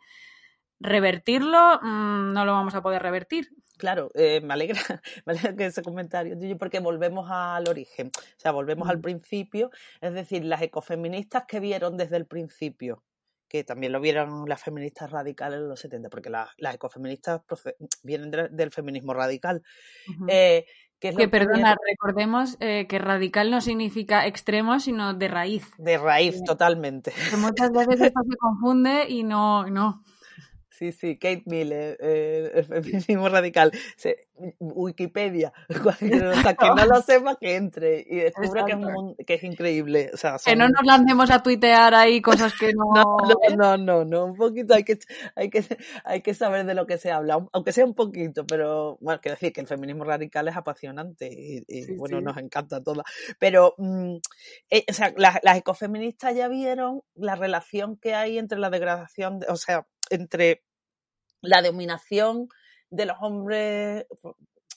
revertirlo, 0.79 1.79
mm, 1.81 2.33
no 2.33 2.45
lo 2.45 2.53
vamos 2.53 2.75
a 2.75 2.81
poder 2.81 3.01
revertir. 3.01 3.49
Claro, 3.77 4.09
eh, 4.13 4.39
me 4.41 4.53
alegra, 4.53 4.79
me 5.25 5.33
alegra 5.33 5.55
que 5.55 5.65
ese 5.65 5.81
comentario 5.81 6.37
tuyo 6.37 6.57
porque 6.57 6.79
volvemos 6.79 7.29
al 7.29 7.67
origen, 7.67 8.07
o 8.15 8.39
sea, 8.39 8.51
volvemos 8.51 8.87
al 8.89 9.01
principio, 9.01 9.69
es 10.01 10.13
decir, 10.13 10.45
las 10.45 10.61
ecofeministas 10.61 11.43
que 11.47 11.59
vieron 11.59 11.97
desde 11.97 12.15
el 12.17 12.25
principio, 12.25 13.03
que 13.49 13.63
también 13.63 13.91
lo 13.91 13.99
vieron 13.99 14.47
las 14.47 14.63
feministas 14.63 15.11
radicales 15.11 15.59
en 15.59 15.67
los 15.69 15.79
70, 15.79 16.09
porque 16.09 16.29
las, 16.29 16.49
las 16.57 16.75
ecofeministas 16.75 17.41
vienen 18.03 18.31
de- 18.31 18.49
del 18.49 18.71
feminismo 18.71 19.13
radical. 19.13 19.61
Eh, 20.29 20.65
¿qué 20.99 21.09
es 21.09 21.15
lo 21.15 21.19
Que 21.19 21.27
perdona, 21.27 21.75
recordemos 21.85 22.55
eh, 22.61 22.87
que 22.87 22.97
radical 22.97 23.51
no 23.51 23.59
significa 23.61 24.25
extremo, 24.25 24.79
sino 24.79 25.13
de 25.13 25.27
raíz. 25.27 25.69
De 25.77 25.97
raíz, 25.97 26.41
totalmente. 26.45 27.11
Que 27.29 27.35
muchas 27.37 27.71
veces 27.71 27.99
esto 28.01 28.21
se 28.29 28.37
confunde 28.37 29.05
y 29.09 29.23
no, 29.23 29.65
no. 29.69 30.01
Sí, 30.77 30.91
sí, 30.91 31.17
Kate 31.17 31.43
Miller, 31.45 31.97
eh, 32.01 32.51
el 32.53 32.65
feminismo 32.65 33.29
radical. 33.29 33.71
Se- 33.95 34.27
Wikipedia, 34.59 35.53
cualquier 35.83 36.33
cosa 36.33 36.53
que 36.55 36.67
no 36.67 36.85
lo 36.85 37.01
sepa 37.01 37.37
que 37.37 37.55
entre 37.55 38.05
y 38.05 38.17
descubra 38.17 38.65
que 38.65 38.73
es, 38.73 39.25
que 39.25 39.33
es 39.35 39.43
increíble. 39.45 40.11
O 40.13 40.17
sea, 40.17 40.35
Que 40.43 40.57
no 40.57 40.67
nos 40.67 40.83
lancemos 40.85 41.31
a 41.31 41.41
tuitear 41.41 41.93
ahí 41.95 42.21
cosas 42.21 42.53
que 42.59 42.73
no. 42.75 42.91
No, 43.55 43.55
no, 43.55 43.77
no, 43.77 44.03
no, 44.03 44.25
un 44.25 44.35
poquito 44.35 44.73
hay 44.73 44.83
que, 44.83 44.99
hay 45.37 45.49
que, 45.49 45.63
hay 46.03 46.21
que 46.21 46.33
saber 46.33 46.65
de 46.65 46.73
lo 46.73 46.85
que 46.85 46.97
se 46.97 47.11
habla, 47.11 47.37
un- 47.37 47.49
aunque 47.53 47.71
sea 47.71 47.85
un 47.85 47.93
poquito, 47.95 48.45
pero 48.45 48.97
bueno, 48.99 49.21
quiero 49.21 49.35
decir 49.35 49.53
que 49.53 49.61
el 49.61 49.67
feminismo 49.67 50.03
radical 50.03 50.47
es 50.49 50.57
apasionante 50.57 51.29
y, 51.31 51.63
y, 51.67 51.83
Sí, 51.83 51.95
bueno, 51.95 52.17
sí. 52.19 52.23
nos 52.25 52.35
encanta 52.37 52.77
a 52.77 52.83
todas. 52.83 53.05
Pero, 53.39 53.73
mm, 53.77 54.15
eh, 54.69 54.83
o 54.89 54.93
sea, 54.93 55.13
las, 55.15 55.39
las 55.43 55.57
ecofeministas 55.57 56.35
ya 56.35 56.49
vieron 56.49 57.01
la 57.15 57.35
relación 57.35 57.95
que 57.97 58.13
hay 58.15 58.37
entre 58.37 58.59
la 58.59 58.69
degradación, 58.69 59.39
de- 59.39 59.47
o 59.47 59.55
sea, 59.55 59.87
entre 60.09 60.64
la 61.45 61.61
dominación 61.61 62.49
de 62.89 63.05
los 63.05 63.17
hombres 63.21 64.05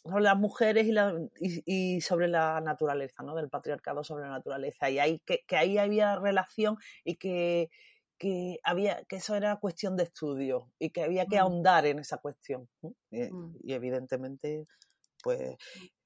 sobre 0.04 0.22
las 0.22 0.36
mujeres 0.38 0.86
y, 0.86 0.92
la, 0.92 1.14
y, 1.40 1.62
y 1.96 2.00
sobre 2.00 2.28
la 2.28 2.60
naturaleza, 2.60 3.22
¿no? 3.22 3.34
Del 3.34 3.50
patriarcado 3.50 4.02
sobre 4.04 4.24
la 4.24 4.30
naturaleza. 4.30 4.88
Y 4.90 4.98
ahí, 4.98 5.20
que, 5.26 5.44
que 5.46 5.56
ahí 5.56 5.76
había 5.78 6.16
relación 6.16 6.76
y 7.04 7.16
que, 7.16 7.68
que 8.16 8.58
había 8.64 9.04
que 9.04 9.16
eso 9.16 9.34
era 9.36 9.56
cuestión 9.56 9.96
de 9.96 10.04
estudio 10.04 10.70
y 10.78 10.90
que 10.90 11.02
había 11.04 11.26
que 11.26 11.36
Mm. 11.36 11.40
ahondar 11.40 11.86
en 11.86 11.98
esa 11.98 12.18
cuestión. 12.18 12.68
¿no? 12.82 12.94
Y, 13.10 13.32
Mm. 13.32 13.56
y 13.62 13.72
evidentemente, 13.74 14.66
pues 15.22 15.40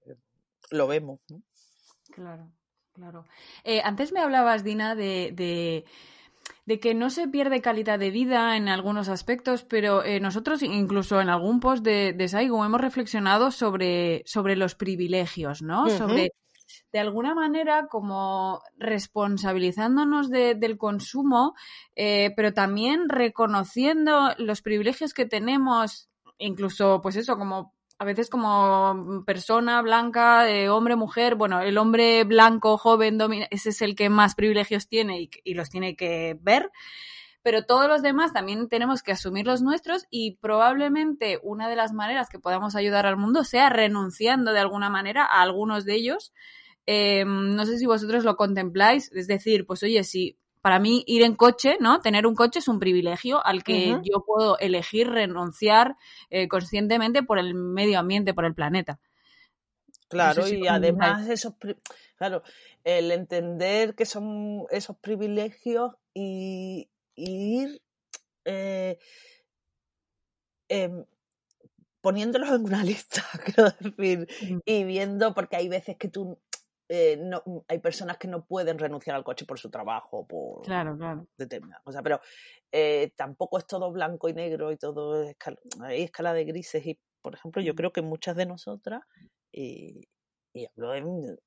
eh, 0.07 0.16
lo 0.71 0.87
vemos. 0.87 1.21
¿no? 1.28 1.42
Claro, 2.12 2.50
claro. 2.92 3.25
Eh, 3.64 3.81
antes 3.85 4.12
me 4.12 4.21
hablabas, 4.21 4.64
Dina, 4.64 4.95
de, 4.95 5.31
de, 5.33 5.85
de 6.67 6.79
que 6.81 6.95
no 6.95 7.11
se 7.11 7.27
pierde 7.29 7.61
calidad 7.61 7.99
de 7.99 8.11
vida 8.11 8.57
en 8.57 8.69
algunos 8.69 9.09
aspectos, 9.09 9.65
pero 9.65 10.05
eh, 10.05 10.21
nosotros 10.21 10.63
incluso 10.63 11.21
en 11.21 11.29
algún 11.29 11.61
post 11.61 11.85
de, 11.85 12.13
de 12.13 12.29
Saigo 12.29 12.65
hemos 12.65 12.81
reflexionado 12.81 13.51
sobre, 13.51 14.23
sobre 14.27 14.57
los 14.57 14.75
privilegios, 14.75 15.63
¿no? 15.63 15.87
Sobre, 15.99 16.31
de 16.93 16.99
alguna 17.01 17.35
manera, 17.35 17.87
como 17.89 18.61
responsabilizándonos 18.79 20.31
de- 20.31 20.55
del 20.55 20.79
consumo, 20.79 21.55
eh, 21.97 22.33
pero 22.37 22.53
también 22.53 23.09
reconociendo 23.09 24.31
los 24.39 24.63
privilegios 24.63 25.15
que 25.15 25.27
tenemos, 25.27 26.09
incluso, 26.39 27.01
pues 27.03 27.17
eso, 27.17 27.37
como 27.37 27.75
a 27.99 28.05
veces 28.05 28.29
como 28.31 29.25
persona 29.27 29.81
blanca, 29.83 30.49
eh, 30.51 30.69
hombre, 30.69 30.97
mujer, 30.97 31.35
bueno, 31.37 31.61
el 31.61 31.79
hombre 31.79 32.25
blanco, 32.25 32.79
joven, 32.79 33.19
domina- 33.19 33.47
ese 33.51 33.71
es 33.71 33.83
el 33.83 33.95
que 33.95 34.09
más 34.09 34.35
privilegios 34.35 34.89
tiene 34.89 35.29
y, 35.45 35.55
los 35.55 35.71
tiene 35.71 35.97
que 35.97 36.37
ver, 36.41 36.71
pero 37.43 37.65
todos 37.65 37.89
los 37.89 38.03
demás 38.03 38.33
también 38.33 38.69
tenemos 38.69 39.03
que 39.03 39.13
asumir 39.13 39.47
los 39.47 39.63
nuestros 39.63 40.07
y 40.11 40.37
probablemente 40.37 41.39
una 41.43 41.69
de 41.69 41.77
las 41.77 41.93
maneras 41.93 42.29
que 42.29 42.39
podamos 42.39 42.77
ayudar 42.77 43.07
al 43.07 43.17
mundo 43.17 43.45
sea 43.45 43.69
renunciando 43.69 44.53
de 44.53 44.61
alguna 44.61 44.91
manera 44.91 45.25
a 45.25 45.43
algunos 45.43 45.85
de 45.85 45.95
ellos. 45.95 46.33
Eh, 46.87 47.25
no 47.27 47.65
sé 47.67 47.79
si 47.79 47.87
vosotros 47.87 48.25
lo 48.25 48.37
contempláis, 48.37 49.11
es 49.13 49.27
decir, 49.27 49.67
pues 49.67 49.83
oye, 49.83 50.03
si 50.05 50.39
para 50.62 50.78
mí 50.78 51.02
ir 51.07 51.23
en 51.23 51.35
coche, 51.35 51.76
¿no? 51.81 52.00
Tener 52.00 52.26
un 52.26 52.37
coche 52.37 52.61
es 52.61 52.69
un 52.69 52.78
privilegio 52.78 53.45
al 53.45 53.64
que 53.64 53.99
yo 54.04 54.25
puedo 54.25 54.57
elegir 54.59 55.11
renunciar 55.11 55.97
eh, 56.31 56.49
conscientemente 56.49 57.25
por 57.25 57.38
el 57.38 57.54
medio 57.54 57.99
ambiente, 57.99 58.33
por 58.33 58.45
el 58.45 58.54
planeta. 58.54 59.00
Claro, 60.09 60.42
sé 60.42 60.50
si 60.50 60.61
y 60.61 60.69
además 60.69 61.28
esos, 61.28 61.54
claro, 62.16 62.42
el 62.85 63.11
entender 63.11 63.95
que 63.95 64.07
son 64.07 64.64
esos 64.71 64.97
privilegios 64.99 65.92
y, 66.14 66.88
y 67.16 67.62
ir 67.62 67.83
eh, 68.45 68.99
em, 70.69 71.04
poniéndolos 72.00 72.50
en 72.50 72.64
una 72.64 72.85
lista, 72.85 73.25
quiero 73.45 73.71
decir, 73.81 74.28
y 74.64 74.85
viendo, 74.85 75.35
porque 75.35 75.57
hay 75.57 75.69
veces 75.69 75.97
que 75.97 76.09
tú, 76.09 76.38
eh, 76.93 77.17
no, 77.19 77.43
hay 77.69 77.79
personas 77.81 78.19
que 78.19 78.29
no 78.29 78.45
pueden 78.47 78.79
renunciar 78.79 79.17
al 79.17 79.25
coche 79.25 79.47
por 79.47 79.59
su 79.59 79.71
trabajo, 79.71 80.27
por 80.27 80.63
Claro, 80.67 80.97
claro. 80.97 81.27
determinadas 81.39 81.83
cosas, 81.85 82.03
pero 82.03 82.21
eh, 82.73 83.13
tampoco 83.17 83.59
es 83.59 83.67
todo 83.67 83.93
blanco 83.93 84.29
y 84.29 84.35
negro 84.35 84.73
y 84.73 84.77
todo 84.79 85.23
es 85.23 85.31
escala, 85.31 85.57
hay 85.83 86.03
escala 86.03 86.35
de 86.35 86.45
grises 86.45 86.87
y 86.87 87.01
Por 87.23 87.35
ejemplo, 87.35 87.63
yo 87.63 87.75
Mm. 87.75 87.77
creo 87.77 87.93
que 87.93 88.03
muchas 88.03 88.37
de 88.37 88.47
nosotras, 88.47 89.03
y, 89.53 90.03
y 90.55 90.67
hablo 90.67 90.95
en 90.95 91.39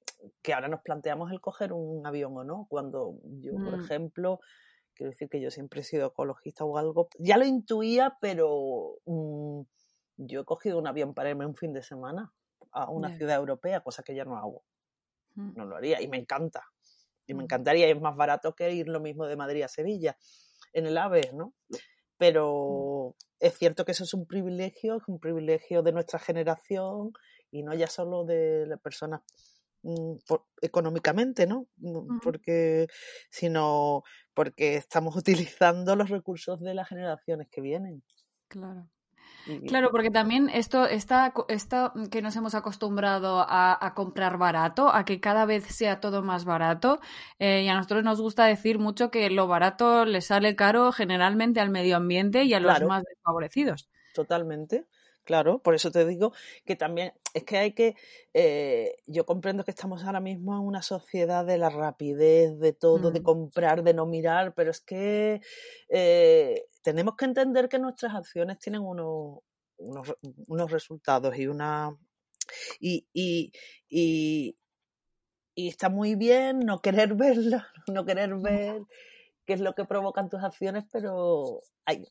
que 0.43 0.53
ahora 0.53 0.67
nos 0.69 0.81
planteamos 0.81 1.31
el 1.31 1.41
coger 1.41 1.73
un 1.73 2.05
avión 2.07 2.37
o 2.37 2.43
no, 2.45 2.65
cuando 2.69 3.19
yo, 3.41 3.59
por 3.61 3.75
Mm. 3.75 3.75
ejemplo, 3.75 4.39
quiero 4.95 5.11
decir 5.11 5.29
que 5.29 5.41
yo 5.41 5.51
siempre 5.51 5.81
he 5.81 5.83
sido 5.83 6.07
ecologista 6.09 6.65
o 6.65 6.77
algo, 6.77 7.09
ya 7.19 7.37
lo 7.37 7.45
intuía, 7.45 8.17
pero 8.21 8.97
mm, 9.05 9.61
yo 10.17 10.41
he 10.41 10.45
cogido 10.45 10.79
un 10.79 10.87
avión 10.87 11.13
para 11.13 11.29
irme 11.31 11.45
un 11.45 11.55
fin 11.55 11.73
de 11.73 11.83
semana 11.83 12.33
a 12.71 12.89
una 12.91 13.09
ciudad 13.11 13.37
europea, 13.37 13.81
cosa 13.81 14.03
que 14.03 14.15
ya 14.15 14.25
no 14.25 14.37
hago. 14.37 14.63
No 15.35 15.65
lo 15.65 15.75
haría 15.75 16.01
y 16.01 16.07
me 16.07 16.17
encanta. 16.17 16.63
Y 17.27 17.33
me 17.33 17.41
Mm. 17.41 17.45
encantaría, 17.45 17.87
y 17.87 17.91
es 17.91 18.01
más 18.01 18.15
barato 18.15 18.53
que 18.53 18.71
ir 18.71 18.87
lo 18.87 18.99
mismo 18.99 19.25
de 19.25 19.35
Madrid 19.35 19.63
a 19.63 19.67
Sevilla 19.67 20.17
en 20.73 20.85
el 20.85 20.97
AVE, 20.97 21.31
¿no? 21.33 21.53
Mm. 21.69 21.75
Pero 22.17 23.15
es 23.39 23.57
cierto 23.57 23.83
que 23.83 23.91
eso 23.91 24.03
es 24.05 24.13
un 24.13 24.25
privilegio, 24.25 24.97
es 24.97 25.03
un 25.07 25.19
privilegio 25.19 25.83
de 25.83 25.91
nuestra 25.91 26.19
generación 26.19 27.11
y 27.51 27.63
no 27.63 27.73
ya 27.73 27.87
solo 27.87 28.23
de 28.23 28.65
las 28.67 28.79
personas 28.79 29.21
mm, 29.83 30.17
por- 30.27 30.45
económicamente, 30.61 31.45
¿no? 31.45 31.67
Mm. 31.77 32.19
Porque, 32.21 32.87
sino 33.29 34.03
porque 34.33 34.75
estamos 34.75 35.15
utilizando 35.55 35.95
los 35.95 36.09
recursos 36.09 36.59
de 36.61 36.73
las 36.73 36.87
generaciones 36.87 37.47
que 37.51 37.61
vienen. 37.61 38.03
Claro. 38.47 38.89
Claro, 39.67 39.89
porque 39.91 40.09
también 40.11 40.49
esto, 40.49 40.85
esta, 40.87 41.31
co- 41.31 41.45
esta 41.49 41.93
que 42.11 42.21
nos 42.21 42.35
hemos 42.35 42.55
acostumbrado 42.55 43.39
a, 43.47 43.77
a 43.85 43.93
comprar 43.93 44.37
barato, 44.37 44.89
a 44.93 45.05
que 45.05 45.19
cada 45.19 45.45
vez 45.45 45.65
sea 45.65 45.99
todo 45.99 46.23
más 46.23 46.45
barato, 46.45 46.99
eh, 47.39 47.63
y 47.63 47.67
a 47.67 47.75
nosotros 47.75 48.03
nos 48.03 48.21
gusta 48.21 48.45
decir 48.45 48.79
mucho 48.79 49.11
que 49.11 49.29
lo 49.29 49.47
barato 49.47 50.05
le 50.05 50.21
sale 50.21 50.55
caro 50.55 50.91
generalmente 50.91 51.59
al 51.59 51.69
medio 51.69 51.97
ambiente 51.97 52.43
y 52.43 52.53
a 52.53 52.59
los 52.59 52.79
Claro. 52.79 52.87
más 52.87 53.03
desfavorecidos. 53.03 53.89
Totalmente, 54.13 54.85
claro, 55.25 55.59
por 55.61 55.75
eso 55.75 55.91
te 55.91 56.05
digo 56.05 56.31
que 56.65 56.77
también 56.77 57.13
es 57.33 57.43
que 57.43 57.57
hay 57.57 57.73
que, 57.73 57.95
eh, 58.33 58.95
yo 59.07 59.25
comprendo 59.25 59.65
que 59.65 59.71
estamos 59.71 60.05
ahora 60.05 60.21
mismo 60.21 60.55
en 60.55 60.61
una 60.61 60.81
sociedad 60.81 61.45
de 61.45 61.57
la 61.57 61.69
rapidez, 61.69 62.57
de 62.59 62.71
todo, 62.71 63.11
de 63.11 63.19
Mm. 63.19 63.23
comprar, 63.23 63.83
de 63.83 63.93
no 63.93 64.05
mirar, 64.05 64.53
pero 64.55 64.71
es 64.71 64.79
que 64.79 65.41
eh, 65.89 66.65
tenemos 66.85 67.15
que 67.17 67.25
entender 67.25 67.67
que 67.67 67.79
nuestras 67.79 68.13
acciones 68.13 68.59
tienen 68.59 68.81
unos, 68.81 69.39
unos, 69.77 70.13
unos 70.47 70.71
resultados 70.71 71.35
y 71.37 71.47
una 71.47 71.97
y, 72.79 73.07
y, 73.11 73.51
y, 73.89 74.55
y 75.55 75.67
está 75.67 75.89
muy 75.89 76.15
bien 76.15 76.59
no 76.59 76.79
querer 76.81 77.13
verlo, 77.15 77.61
no 77.91 78.05
querer 78.05 78.35
ver 78.35 78.83
qué 79.45 79.53
es 79.53 79.61
lo 79.61 79.73
que 79.73 79.85
provocan 79.85 80.29
tus 80.29 80.43
acciones, 80.43 80.85
pero 80.91 81.59
hay, 81.85 82.05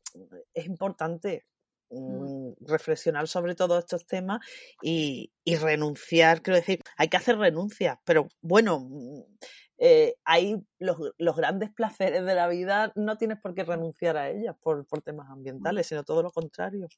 es 0.54 0.66
importante 0.66 1.44
Mm. 1.90 2.50
mm, 2.50 2.54
reflexionar 2.66 3.28
sobre 3.28 3.54
todos 3.54 3.78
estos 3.78 4.06
temas 4.06 4.40
y, 4.82 5.32
y 5.44 5.56
renunciar, 5.56 6.42
quiero 6.42 6.56
decir, 6.58 6.80
hay 6.96 7.08
que 7.08 7.16
hacer 7.16 7.36
renuncias, 7.36 7.98
pero 8.04 8.28
bueno, 8.40 8.80
mm, 8.80 9.22
eh, 9.78 10.14
hay 10.24 10.56
los, 10.78 10.98
los 11.18 11.36
grandes 11.36 11.70
placeres 11.72 12.24
de 12.24 12.34
la 12.34 12.48
vida, 12.48 12.92
no 12.96 13.16
tienes 13.18 13.40
por 13.40 13.54
qué 13.54 13.64
renunciar 13.64 14.16
a 14.16 14.30
ellas 14.30 14.56
por, 14.62 14.86
por 14.86 15.02
temas 15.02 15.30
ambientales, 15.30 15.86
sino 15.88 16.04
todo 16.04 16.22
lo 16.22 16.30
contrario. 16.30 16.88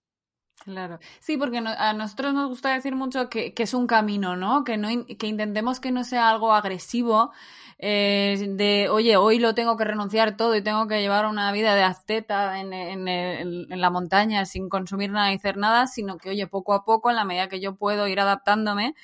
Claro. 0.64 0.98
Sí, 1.20 1.36
porque 1.36 1.60
no- 1.60 1.70
a 1.76 1.92
nosotros 1.92 2.32
nos 2.34 2.48
gusta 2.48 2.72
decir 2.74 2.94
mucho 2.96 3.28
que, 3.28 3.52
que 3.54 3.62
es 3.64 3.74
un 3.74 3.86
camino, 3.86 4.36
¿no? 4.36 4.64
Que, 4.64 4.76
no 4.78 4.90
in- 4.90 5.04
que 5.06 5.26
intentemos 5.26 5.80
que 5.80 5.92
no 5.92 6.02
sea 6.02 6.28
algo 6.30 6.52
agresivo, 6.54 7.30
eh, 7.78 8.36
de, 8.56 8.88
oye, 8.88 9.16
hoy 9.16 9.38
lo 9.38 9.54
tengo 9.54 9.76
que 9.76 9.84
renunciar 9.84 10.36
todo 10.36 10.56
y 10.56 10.62
tengo 10.62 10.88
que 10.88 11.00
llevar 11.00 11.26
una 11.26 11.52
vida 11.52 11.74
de 11.74 11.82
asceta 11.82 12.58
en, 12.58 12.72
en, 12.72 13.06
en 13.06 13.80
la 13.80 13.90
montaña 13.90 14.44
sin 14.46 14.68
consumir 14.68 15.10
nada 15.12 15.30
y 15.32 15.36
hacer 15.36 15.56
nada, 15.58 15.86
sino 15.86 16.16
que, 16.16 16.30
oye, 16.30 16.46
poco 16.48 16.72
a 16.74 16.84
poco, 16.84 17.10
en 17.10 17.16
la 17.16 17.24
medida 17.24 17.48
que 17.48 17.60
yo 17.60 17.76
puedo 17.76 18.08
ir 18.08 18.18
adaptándome, 18.18 18.94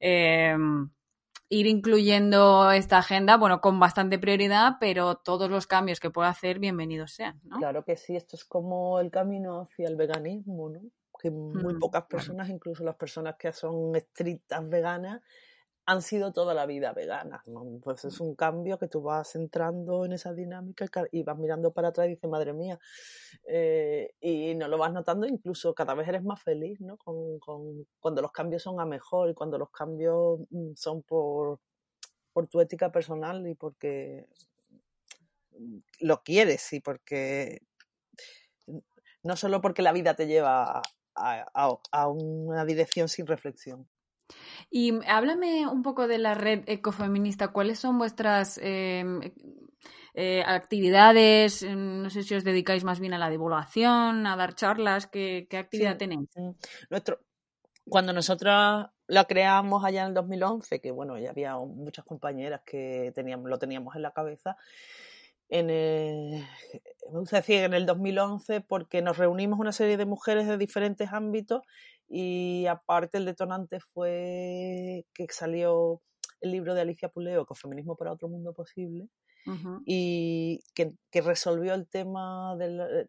eh, 0.00 0.56
ir 1.48 1.66
incluyendo 1.66 2.70
esta 2.72 2.98
agenda, 2.98 3.36
bueno, 3.36 3.60
con 3.60 3.78
bastante 3.80 4.18
prioridad, 4.18 4.74
pero 4.80 5.16
todos 5.16 5.50
los 5.50 5.66
cambios 5.66 6.00
que 6.00 6.10
pueda 6.10 6.28
hacer, 6.28 6.58
bienvenidos 6.58 7.12
sean, 7.12 7.40
¿no? 7.44 7.58
Claro 7.58 7.84
que 7.84 7.96
sí, 7.96 8.16
esto 8.16 8.36
es 8.36 8.44
como 8.44 9.00
el 9.00 9.10
camino 9.10 9.60
hacia 9.62 9.88
el 9.88 9.96
veganismo, 9.96 10.68
¿no? 10.68 10.80
Que 11.18 11.30
muy 11.30 11.74
Mm, 11.74 11.78
pocas 11.78 12.04
personas, 12.04 12.48
incluso 12.50 12.84
las 12.84 12.96
personas 12.96 13.36
que 13.36 13.52
son 13.52 13.94
estrictas 13.96 14.68
veganas, 14.68 15.22
han 15.86 16.02
sido 16.02 16.32
toda 16.32 16.52
la 16.54 16.66
vida 16.66 16.92
veganas, 16.92 17.46
¿no? 17.46 17.64
Pues 17.82 18.04
es 18.04 18.20
un 18.20 18.34
cambio 18.34 18.78
que 18.78 18.88
tú 18.88 19.02
vas 19.02 19.36
entrando 19.36 20.04
en 20.04 20.12
esa 20.12 20.34
dinámica 20.34 20.86
y 21.12 21.22
vas 21.22 21.38
mirando 21.38 21.72
para 21.72 21.88
atrás 21.88 22.08
y 22.08 22.10
dices, 22.10 22.28
madre 22.28 22.52
mía, 22.52 22.78
eh, 23.46 24.12
y 24.20 24.54
no 24.56 24.68
lo 24.68 24.78
vas 24.78 24.92
notando, 24.92 25.26
incluso 25.26 25.74
cada 25.74 25.94
vez 25.94 26.08
eres 26.08 26.24
más 26.24 26.42
feliz, 26.42 26.80
¿no? 26.80 26.96
Con, 26.96 27.38
con- 27.38 27.86
cuando 28.00 28.22
los 28.22 28.32
cambios 28.32 28.62
son 28.62 28.80
a 28.80 28.86
mejor 28.86 29.30
y 29.30 29.34
cuando 29.34 29.58
los 29.58 29.70
cambios 29.70 30.40
mm, 30.50 30.72
son 30.74 31.02
por, 31.02 31.60
por 32.32 32.48
tu 32.48 32.60
ética 32.60 32.92
personal 32.92 33.46
y 33.48 33.54
porque 33.54 34.26
mm, 35.58 35.78
lo 36.00 36.22
quieres 36.22 36.72
y 36.72 36.80
porque 36.80 37.60
no 39.22 39.36
solo 39.36 39.60
porque 39.60 39.82
la 39.82 39.92
vida 39.92 40.14
te 40.14 40.26
lleva 40.26 40.80
a, 41.14 41.46
a- 41.54 41.78
a 41.92 42.08
una 42.08 42.64
dirección 42.64 43.08
sin 43.08 43.26
reflexión. 43.26 43.88
Y 44.70 44.92
háblame 45.06 45.66
un 45.68 45.82
poco 45.82 46.08
de 46.08 46.18
la 46.18 46.34
red 46.34 46.64
ecofeminista. 46.66 47.48
¿Cuáles 47.48 47.78
son 47.78 47.98
vuestras 47.98 48.58
eh, 48.62 49.04
eh, 50.14 50.42
actividades? 50.46 51.62
Mm, 51.62 52.02
No 52.02 52.10
sé 52.10 52.22
si 52.22 52.34
os 52.34 52.44
dedicáis 52.44 52.84
más 52.84 53.00
bien 53.00 53.14
a 53.14 53.18
la 53.18 53.30
divulgación, 53.30 54.26
a 54.26 54.36
dar 54.36 54.54
charlas. 54.54 55.06
¿Qué, 55.06 55.46
qué 55.50 55.58
actividad 55.58 55.96
Sí, 55.96 55.98
tenéis? 55.98 56.28
mm, 56.34 56.50
nuestro, 56.90 57.20
cuando 57.88 58.12
nosotras 58.12 58.88
la 59.08 59.24
creamos 59.26 59.84
allá 59.84 60.02
en 60.02 60.08
el 60.08 60.14
2011, 60.14 60.80
que 60.80 60.90
bueno, 60.92 61.18
ya 61.18 61.30
había 61.30 61.56
muchas 61.58 62.04
compañeras 62.04 62.62
que 62.66 63.12
teníamos, 63.14 63.50
lo 63.50 63.58
teníamos 63.58 63.96
en 63.96 64.02
la 64.02 64.12
cabeza, 64.12 64.56
en 65.48 65.70
el, 65.70 66.44
me 67.12 67.20
gusta 67.20 67.36
decir 67.36 67.62
en 67.62 67.74
el 67.74 67.86
2011 67.86 68.60
porque 68.62 69.02
nos 69.02 69.18
reunimos 69.18 69.58
una 69.58 69.72
serie 69.72 69.96
de 69.96 70.06
mujeres 70.06 70.46
de 70.46 70.58
diferentes 70.58 71.12
ámbitos 71.12 71.62
y 72.08 72.66
aparte 72.66 73.18
el 73.18 73.24
detonante 73.24 73.80
fue 73.80 75.04
que 75.12 75.26
salió 75.30 76.00
el 76.40 76.52
libro 76.52 76.74
de 76.74 76.82
Alicia 76.82 77.08
Puleo, 77.08 77.42
Ecofeminismo 77.42 77.96
para 77.96 78.12
otro 78.12 78.28
mundo 78.28 78.52
posible, 78.52 79.08
y 79.84 80.60
que, 80.74 80.92
que 81.10 81.20
resolvió 81.20 81.74
el 81.74 81.86
tema 81.86 82.56
del 82.56 82.80
eh, 82.80 83.06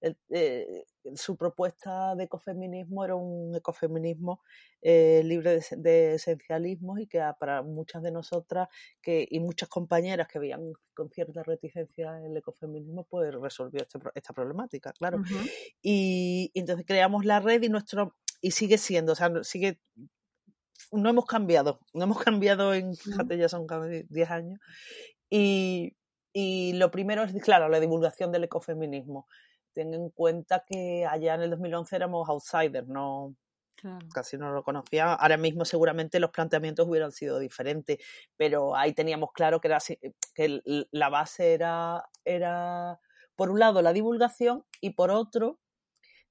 el- 0.00 0.16
eh, 0.30 0.84
su 1.14 1.36
propuesta 1.36 2.14
de 2.16 2.24
ecofeminismo 2.24 3.04
era 3.04 3.14
un 3.14 3.54
ecofeminismo 3.54 4.40
eh, 4.82 5.22
libre 5.24 5.52
de, 5.60 5.64
de 5.76 6.14
esencialismos 6.14 6.98
y 7.00 7.06
que 7.06 7.20
para 7.38 7.62
muchas 7.62 8.02
de 8.02 8.10
nosotras 8.12 8.68
que, 9.00 9.26
y 9.30 9.40
muchas 9.40 9.68
compañeras 9.68 10.28
que 10.28 10.38
veían 10.38 10.72
con 10.94 11.10
cierta 11.10 11.42
reticencia 11.42 12.18
el 12.24 12.36
ecofeminismo, 12.36 13.04
pues 13.04 13.32
resolvió 13.34 13.82
este 13.82 13.98
esta 14.14 14.32
problemática, 14.32 14.92
claro. 14.92 15.18
Y, 15.82 16.50
y 16.54 16.60
entonces 16.60 16.84
creamos 16.86 17.24
la 17.24 17.40
red 17.40 17.62
y 17.62 17.68
nuestro 17.68 18.16
y 18.40 18.50
sigue 18.50 18.78
siendo, 18.78 19.12
o 19.12 19.16
sea, 19.16 19.30
sigue 19.42 19.80
no 20.92 21.08
hemos 21.10 21.26
cambiado, 21.26 21.80
no 21.94 22.04
hemos 22.04 22.22
cambiado 22.22 22.74
en, 22.74 22.94
fíjate, 22.96 23.36
ya 23.38 23.48
son 23.48 23.66
casi 23.66 24.04
10 24.08 24.30
años. 24.30 24.60
Y, 25.30 25.96
y 26.32 26.74
lo 26.74 26.90
primero 26.90 27.24
es, 27.24 27.32
claro, 27.42 27.68
la 27.68 27.80
divulgación 27.80 28.30
del 28.32 28.44
ecofeminismo. 28.44 29.26
Ten 29.76 29.92
en 29.94 30.08
cuenta 30.10 30.64
que 30.66 31.04
allá 31.04 31.34
en 31.34 31.42
el 31.42 31.50
2011 31.50 31.94
éramos 31.96 32.26
outsiders, 32.30 32.88
no, 32.88 33.36
Claro. 33.76 33.98
casi 34.14 34.38
no 34.38 34.50
lo 34.52 34.62
conocía. 34.64 35.12
Ahora 35.12 35.36
mismo 35.36 35.66
seguramente 35.66 36.18
los 36.18 36.30
planteamientos 36.30 36.88
hubieran 36.88 37.12
sido 37.12 37.38
diferentes, 37.38 37.98
pero 38.36 38.74
ahí 38.74 38.94
teníamos 38.94 39.32
claro 39.34 39.60
que, 39.60 39.68
era, 39.68 39.76
así- 39.76 39.98
que 40.34 40.62
la 40.90 41.10
base 41.10 41.52
era, 41.52 42.08
era, 42.24 42.98
por 43.36 43.50
un 43.50 43.58
lado, 43.58 43.82
la 43.82 43.92
divulgación 43.92 44.64
y 44.80 44.90
por 44.94 45.10
otro, 45.10 45.60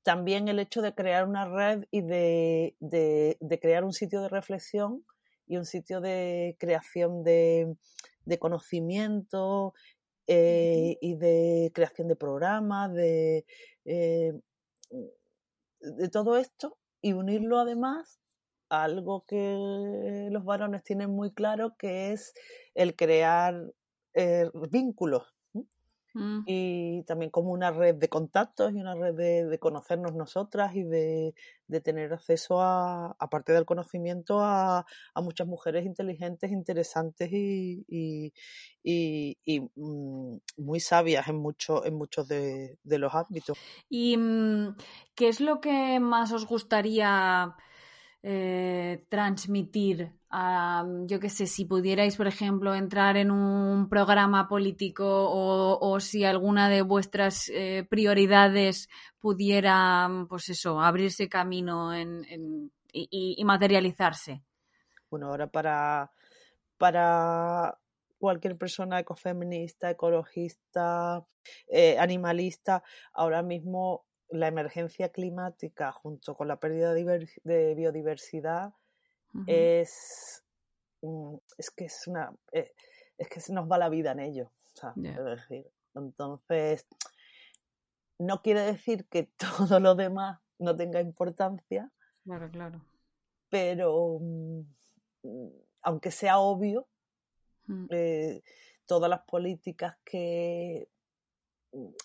también 0.04 0.48
el 0.48 0.60
hecho 0.60 0.82
de 0.82 0.96
crear 0.96 1.28
una 1.28 1.46
red 1.46 1.86
y 1.92 2.02
de, 2.02 2.76
de- 2.80 3.38
de 3.40 3.60
crear 3.60 3.84
un 3.84 3.94
sitio 3.94 4.22
de 4.22 4.30
reflexión 4.30 5.06
y 5.48 5.58
un 5.58 5.66
sitio 5.66 6.02
de 6.02 6.56
creación 6.60 7.24
de, 7.24 7.76
de 8.26 8.40
conocimiento 8.40 9.76
eh, 10.28 10.98
y 11.02 11.16
de 11.16 11.72
creación 11.74 12.08
de 12.08 12.16
programas, 12.16 12.94
de, 12.94 13.46
eh, 13.86 14.34
de 15.80 16.10
todo 16.10 16.38
esto 16.38 16.78
y 17.02 17.14
unirlo 17.14 17.60
además 17.60 18.20
a 18.70 18.84
algo 18.84 19.26
que 19.28 20.28
los 20.32 20.44
varones 20.44 20.84
tienen 20.84 21.12
muy 21.12 21.32
claro, 21.32 21.76
que 21.78 22.12
es 22.12 22.34
el 22.74 22.96
crear 22.96 23.72
eh, 24.16 24.50
vínculos. 24.72 25.35
Mm. 26.16 26.44
y 26.46 27.04
también 27.04 27.30
como 27.30 27.52
una 27.52 27.72
red 27.72 27.96
de 27.96 28.08
contactos 28.08 28.72
y 28.72 28.78
una 28.78 28.96
red 28.96 29.16
de, 29.16 29.60
conocernos 29.60 30.14
nosotras 30.14 30.74
y 30.74 30.84
de, 30.84 31.34
tener 31.84 32.14
acceso 32.14 32.62
a, 32.62 33.18
aparte 33.20 33.52
del 33.52 33.66
conocimiento, 33.66 34.40
a, 34.42 34.86
muchas 35.18 35.46
mujeres 35.46 35.86
inteligentes, 35.86 36.52
interesantes 36.52 37.30
y, 37.34 38.32
mm, 39.76 40.38
muy 40.56 40.80
sabias 40.80 41.28
en, 41.28 41.36
mucho, 41.36 41.86
en 41.86 41.96
muchos 41.96 42.30
de, 42.30 42.78
de 42.82 42.98
los 42.98 43.14
ámbitos. 43.14 43.58
¿Y 43.90 44.16
mm, 44.16 44.78
qué 45.16 45.28
es 45.28 45.42
lo 45.42 45.60
que 45.60 46.00
más 46.00 46.32
os 46.32 46.48
gustaría 46.48 47.58
eh, 48.28 49.06
transmitir 49.08 50.12
yo 51.08 51.20
qué 51.20 51.30
sé, 51.30 51.48
si 51.48 51.66
pudierais, 51.66 52.18
por 52.18 52.28
ejemplo, 52.28 52.76
entrar 52.76 53.16
en 53.16 53.32
un 53.32 53.88
programa 53.88 54.48
político 54.48 55.06
o, 55.08 56.00
si 56.00 56.26
alguna 56.26 56.70
de 56.70 56.82
vuestras 56.82 57.50
eh, 57.50 57.86
prioridades 57.90 58.90
pudiera, 59.20 60.10
pues 60.28 60.50
eso, 60.50 60.82
abrirse 60.82 61.30
camino 61.30 61.92
y, 62.92 63.44
materializarse. 63.46 64.42
Bueno, 65.10 65.28
ahora 65.28 65.48
para, 65.48 66.12
para 66.78 67.78
cualquier 68.18 68.58
persona 68.58 69.00
ecofeminista, 69.00 69.92
ecologista, 69.92 71.26
eh, 71.68 71.98
animalista, 71.98 72.84
ahora 73.14 73.42
mismo 73.42 74.06
la 74.30 74.48
emergencia 74.48 75.10
climática 75.10 75.92
junto 75.92 76.36
con 76.36 76.48
la 76.48 76.60
pérdida 76.60 76.94
de 76.94 77.76
biodiversidad 77.76 78.74
es, 79.48 80.44
es 81.58 81.72
que 81.72 81.86
es 81.86 82.08
una, 82.08 82.34
eh, 82.52 82.74
es 83.18 83.28
que 83.30 83.40
se 83.40 83.54
nos 83.54 83.70
va 83.70 83.78
la 83.78 83.90
vida 83.90 84.12
en 84.12 84.20
ello. 84.20 84.52
decir. 85.24 85.70
Entonces, 85.94 86.86
no 88.20 88.42
quiere 88.42 88.62
decir 88.62 89.08
que 89.08 89.24
todo 89.38 89.80
lo 89.80 89.96
demás 89.96 90.40
no 90.60 90.76
tenga 90.76 91.02
importancia. 91.02 91.92
Claro, 92.24 92.50
claro. 92.50 92.82
Pero, 93.50 94.20
mm, 94.20 94.62
aunque 95.84 96.12
sea 96.12 96.40
obvio, 96.40 96.88
mm. 97.68 97.86
eh, 97.92 98.42
todas 98.86 99.10
las 99.10 99.22
políticas 99.24 99.98
que 100.04 100.90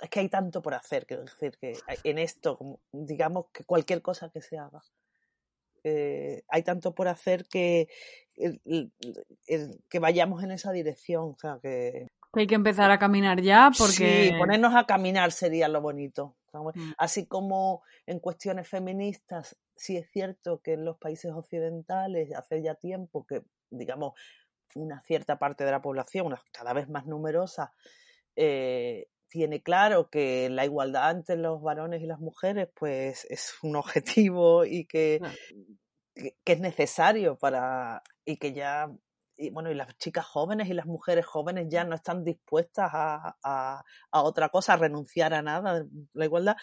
es 0.00 0.10
que 0.10 0.20
hay 0.20 0.28
tanto 0.28 0.62
por 0.62 0.74
hacer, 0.74 1.06
quiero 1.06 1.24
decir 1.24 1.56
que 1.58 1.78
en 2.04 2.18
esto, 2.18 2.80
digamos 2.92 3.46
que 3.52 3.64
cualquier 3.64 4.02
cosa 4.02 4.30
que 4.30 4.40
se 4.40 4.58
haga, 4.58 4.82
eh, 5.84 6.42
hay 6.48 6.62
tanto 6.62 6.94
por 6.94 7.08
hacer 7.08 7.46
que, 7.46 7.88
que 8.34 9.98
vayamos 9.98 10.42
en 10.42 10.52
esa 10.52 10.72
dirección. 10.72 11.30
O 11.30 11.36
sea, 11.38 11.58
que... 11.62 12.08
Hay 12.32 12.46
que 12.46 12.54
empezar 12.54 12.90
a 12.90 12.98
caminar 12.98 13.40
ya 13.40 13.70
porque... 13.76 14.28
Sí, 14.28 14.32
ponernos 14.38 14.74
a 14.74 14.86
caminar 14.86 15.32
sería 15.32 15.68
lo 15.68 15.80
bonito. 15.80 16.36
Mm. 16.52 16.92
Así 16.98 17.26
como 17.26 17.82
en 18.06 18.18
cuestiones 18.18 18.68
feministas, 18.68 19.56
sí 19.76 19.96
es 19.96 20.10
cierto 20.10 20.60
que 20.60 20.74
en 20.74 20.84
los 20.84 20.98
países 20.98 21.32
occidentales 21.32 22.34
hace 22.34 22.62
ya 22.62 22.74
tiempo 22.74 23.26
que, 23.26 23.42
digamos, 23.70 24.14
una 24.74 25.00
cierta 25.00 25.38
parte 25.38 25.64
de 25.64 25.70
la 25.70 25.82
población, 25.82 26.26
una 26.26 26.42
cada 26.52 26.72
vez 26.72 26.88
más 26.88 27.06
numerosa, 27.06 27.72
eh, 28.36 29.08
tiene 29.30 29.62
claro 29.62 30.10
que 30.10 30.50
la 30.50 30.64
igualdad 30.64 31.12
entre 31.12 31.36
los 31.36 31.62
varones 31.62 32.02
y 32.02 32.06
las 32.06 32.20
mujeres 32.20 32.68
pues 32.74 33.26
es 33.30 33.54
un 33.62 33.76
objetivo 33.76 34.64
y 34.66 34.84
que, 34.84 35.20
que, 36.14 36.52
es 36.52 36.60
necesario 36.60 37.38
para 37.38 38.02
y 38.24 38.36
que 38.36 38.52
ya 38.52 38.90
y 39.36 39.50
bueno 39.50 39.70
y 39.70 39.74
las 39.74 39.96
chicas 39.96 40.26
jóvenes 40.26 40.68
y 40.68 40.74
las 40.74 40.84
mujeres 40.84 41.24
jóvenes 41.24 41.68
ya 41.70 41.84
no 41.84 41.94
están 41.94 42.24
dispuestas 42.24 42.90
a, 42.92 43.38
a, 43.42 43.82
a 44.10 44.22
otra 44.22 44.50
cosa 44.50 44.74
a 44.74 44.76
renunciar 44.76 45.32
a 45.32 45.40
nada 45.40 45.86
la 46.12 46.24
igualdad 46.24 46.56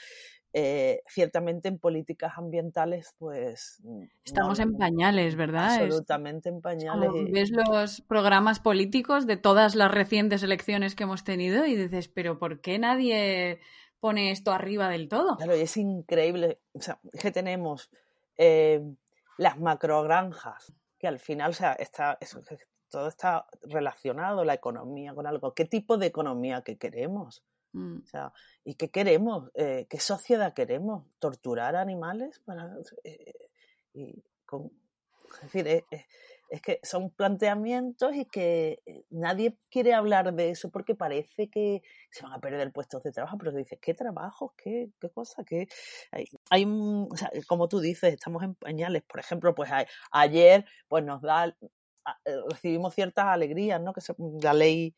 eh, 0.54 1.04
ciertamente 1.08 1.68
en 1.68 1.78
políticas 1.78 2.34
ambientales, 2.38 3.14
pues... 3.18 3.80
Mm, 3.84 4.04
Estamos 4.24 4.60
en 4.60 4.78
pañales, 4.78 5.36
¿verdad? 5.36 5.76
Absolutamente 5.76 6.50
en 6.50 6.62
pañales. 6.62 7.12
ves 7.32 7.52
los 7.52 8.02
programas 8.02 8.60
políticos 8.60 9.28
de 9.28 9.38
todas 9.38 9.76
las 9.76 9.92
recientes 9.92 10.44
elecciones 10.44 10.96
que 10.96 11.04
hemos 11.04 11.24
tenido 11.24 11.66
y 11.66 11.76
dices, 11.76 12.08
pero 12.08 12.40
¿por 12.40 12.62
qué 12.62 12.80
nadie 12.80 13.60
pone 14.00 14.32
esto 14.32 14.52
arriba 14.52 14.90
del 14.90 15.10
todo? 15.10 15.38
Claro, 15.38 15.56
y 15.56 15.62
es 15.62 15.78
increíble. 15.78 16.60
O 16.74 16.82
sea, 16.82 17.00
que 17.20 17.32
tenemos 17.32 17.92
eh, 18.38 18.82
las 19.38 19.60
macrogranjas, 19.60 20.74
que 20.98 21.08
al 21.08 21.20
final, 21.20 21.52
o 21.52 21.54
sea, 21.54 21.74
está, 21.74 22.18
todo 22.90 23.08
está 23.08 23.46
relacionado, 23.62 24.44
la 24.44 24.54
economía 24.54 25.14
con 25.14 25.28
algo. 25.28 25.54
¿Qué 25.54 25.66
tipo 25.66 25.98
de 25.98 26.08
economía 26.08 26.62
que 26.62 26.78
queremos? 26.78 27.44
Mm. 27.74 28.00
¿y 28.64 28.76
qué 28.76 28.90
queremos? 28.90 29.50
Eh, 29.54 29.86
¿Qué 29.90 30.00
sociedad 30.00 30.54
queremos? 30.54 31.06
¿Torturar 31.20 31.76
animales? 31.76 32.40
Para, 32.46 32.76
eh, 33.04 33.34
y 33.94 34.24
es 35.36 35.42
decir, 35.42 35.68
eh, 35.68 35.84
es 36.50 36.62
que 36.62 36.80
son 36.82 37.10
planteamientos 37.12 38.16
y 38.16 38.26
que 38.26 38.82
nadie 39.10 39.58
quiere 39.70 39.94
hablar 39.94 40.34
de 40.34 40.52
eso 40.52 40.72
porque 40.72 40.96
parece 40.96 41.50
que 41.50 41.82
se 42.10 42.24
van 42.24 42.34
a 42.34 42.40
perder 42.40 42.72
puestos 42.72 43.04
de 43.04 43.12
trabajo, 43.12 43.38
pero 43.38 43.52
dices, 43.52 43.78
¿qué 43.82 43.94
trabajos? 43.94 44.54
¿Qué, 44.56 44.90
qué 45.00 45.10
cosa? 45.10 45.44
¿Qué? 45.44 45.68
Hay, 46.12 46.26
hay 46.50 46.66
o 46.66 47.16
sea, 47.18 47.30
como 47.48 47.68
tú 47.68 47.82
dices, 47.82 48.14
estamos 48.14 48.44
en 48.44 48.56
pañales. 48.56 49.04
Por 49.04 49.20
ejemplo, 49.20 49.54
pues 49.54 49.70
ayer 50.12 50.66
pues 50.88 51.04
nos 51.04 51.22
da, 51.22 51.54
recibimos 52.50 52.94
ciertas 52.94 53.26
alegrías, 53.26 53.82
¿no? 53.82 53.94
Que 53.94 54.02
la 54.42 54.54
ley 54.54 54.96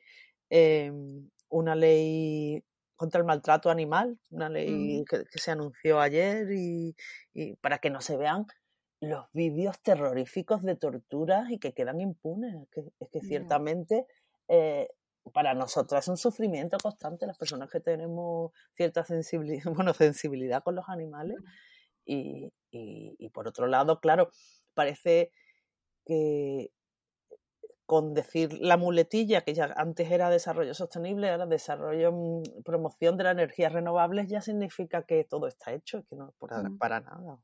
em, 0.49 1.29
una 1.49 1.75
ley 1.75 2.63
contra 2.95 3.19
el 3.19 3.25
maltrato 3.25 3.69
animal, 3.69 4.19
una 4.29 4.49
ley 4.49 5.05
que, 5.09 5.23
se 5.39 5.51
anunció 5.51 5.99
ayer 5.99 6.47
y, 6.51 6.95
para 7.61 7.79
que 7.79 7.89
no 7.89 8.01
se 8.01 8.17
vean 8.17 8.45
los 9.01 9.25
vídeos 9.31 9.79
terroríficos 9.81 10.63
de 10.63 10.75
torturas 10.75 11.49
y 11.49 11.59
que 11.59 11.73
quedan 11.73 12.01
impunes. 12.01 12.53
Es 12.55 12.69
que, 12.69 12.81
es 12.99 13.09
que 13.09 13.21
ciertamente 13.21 14.05
eh, 14.49 14.89
para 15.33 15.53
nosotras 15.53 16.03
es 16.03 16.09
un 16.09 16.17
sufrimiento 16.17 16.77
constante 16.77 17.25
las 17.25 17.37
personas 17.37 17.69
que 17.69 17.79
tenemos 17.79 18.51
cierta 18.75 19.05
sensibilidad, 19.05 19.63
bueno, 19.73 19.93
sensibilidad 19.93 20.63
con 20.63 20.75
los 20.75 20.89
animales. 20.89 21.37
y, 22.05 22.51
y 22.71 23.29
por 23.29 23.47
otro 23.47 23.67
lado, 23.67 23.99
claro, 23.99 24.29
parece 24.73 25.31
que, 26.05 26.71
con 27.89 28.13
decir 28.13 28.53
la 28.61 28.77
muletilla, 28.77 29.41
que 29.41 29.55
ya 29.55 29.73
antes 29.75 30.11
era 30.11 30.29
desarrollo 30.29 30.75
sostenible, 30.75 31.31
ahora 31.31 31.47
desarrollo, 31.47 32.11
mm, 32.11 32.61
promoción 32.63 33.17
de 33.17 33.23
las 33.23 33.33
energías 33.33 33.73
renovables, 33.73 34.29
ya 34.29 34.41
significa 34.41 35.01
que 35.01 35.23
todo 35.23 35.47
está 35.47 35.73
hecho, 35.73 36.03
que 36.07 36.15
no 36.15 36.25
mm. 36.39 36.77
para 36.77 36.99
nada. 36.99 37.39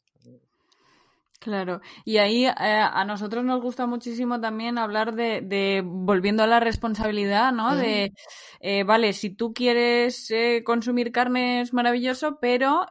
Claro, 1.39 1.81
y 2.05 2.17
ahí 2.17 2.45
eh, 2.45 2.51
a 2.51 3.03
nosotros 3.05 3.43
nos 3.43 3.59
gusta 3.59 3.87
muchísimo 3.87 4.39
también 4.39 4.77
hablar 4.77 5.15
de, 5.15 5.81
volviendo 5.83 6.43
a 6.43 6.47
la 6.47 6.59
responsabilidad, 6.59 7.51
¿no? 7.51 7.75
De, 7.75 8.13
eh, 8.59 8.83
vale, 8.83 9.13
si 9.13 9.31
tú 9.31 9.51
quieres 9.51 10.29
eh, 10.29 10.61
consumir 10.63 11.11
carne 11.11 11.61
es 11.61 11.73
maravilloso, 11.73 12.37
pero 12.39 12.85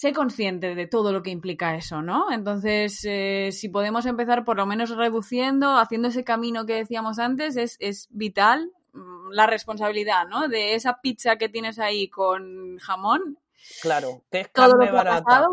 sé 0.00 0.14
consciente 0.14 0.74
de 0.74 0.86
todo 0.86 1.12
lo 1.12 1.22
que 1.22 1.28
implica 1.28 1.76
eso, 1.76 2.00
¿no? 2.00 2.32
Entonces, 2.32 3.04
eh, 3.04 3.50
si 3.52 3.68
podemos 3.68 4.06
empezar 4.06 4.46
por 4.46 4.56
lo 4.56 4.64
menos 4.64 4.96
reduciendo, 4.96 5.76
haciendo 5.76 6.08
ese 6.08 6.24
camino 6.24 6.64
que 6.64 6.76
decíamos 6.76 7.18
antes, 7.18 7.54
es, 7.58 7.76
es 7.80 8.08
vital 8.08 8.72
mm, 8.94 9.32
la 9.32 9.46
responsabilidad, 9.46 10.26
¿no? 10.26 10.48
De 10.48 10.74
esa 10.74 11.02
pizza 11.02 11.36
que 11.36 11.50
tienes 11.50 11.78
ahí 11.78 12.08
con 12.08 12.78
jamón. 12.78 13.36
Claro, 13.82 14.22
que 14.30 14.40
es 14.40 14.48
carne 14.48 14.90
barata. 14.90 15.48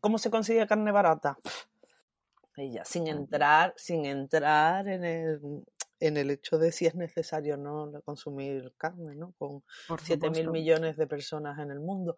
cómo 0.00 0.18
se 0.18 0.30
consigue 0.30 0.66
carne 0.66 0.90
barata? 0.90 1.38
Ella, 2.56 2.84
sin 2.84 3.06
entrar, 3.06 3.74
sin 3.76 4.06
entrar 4.06 4.88
en 4.88 5.04
el, 5.04 5.64
en 6.00 6.16
el 6.16 6.32
hecho 6.32 6.58
de 6.58 6.72
si 6.72 6.86
es 6.86 6.96
necesario 6.96 7.54
o 7.54 7.58
no 7.58 7.92
consumir 8.02 8.74
carne, 8.76 9.14
¿no? 9.14 9.34
Con 9.38 9.62
7 10.02 10.30
mil 10.30 10.50
millones 10.50 10.96
de 10.96 11.06
personas 11.06 11.60
en 11.60 11.70
el 11.70 11.78
mundo 11.78 12.16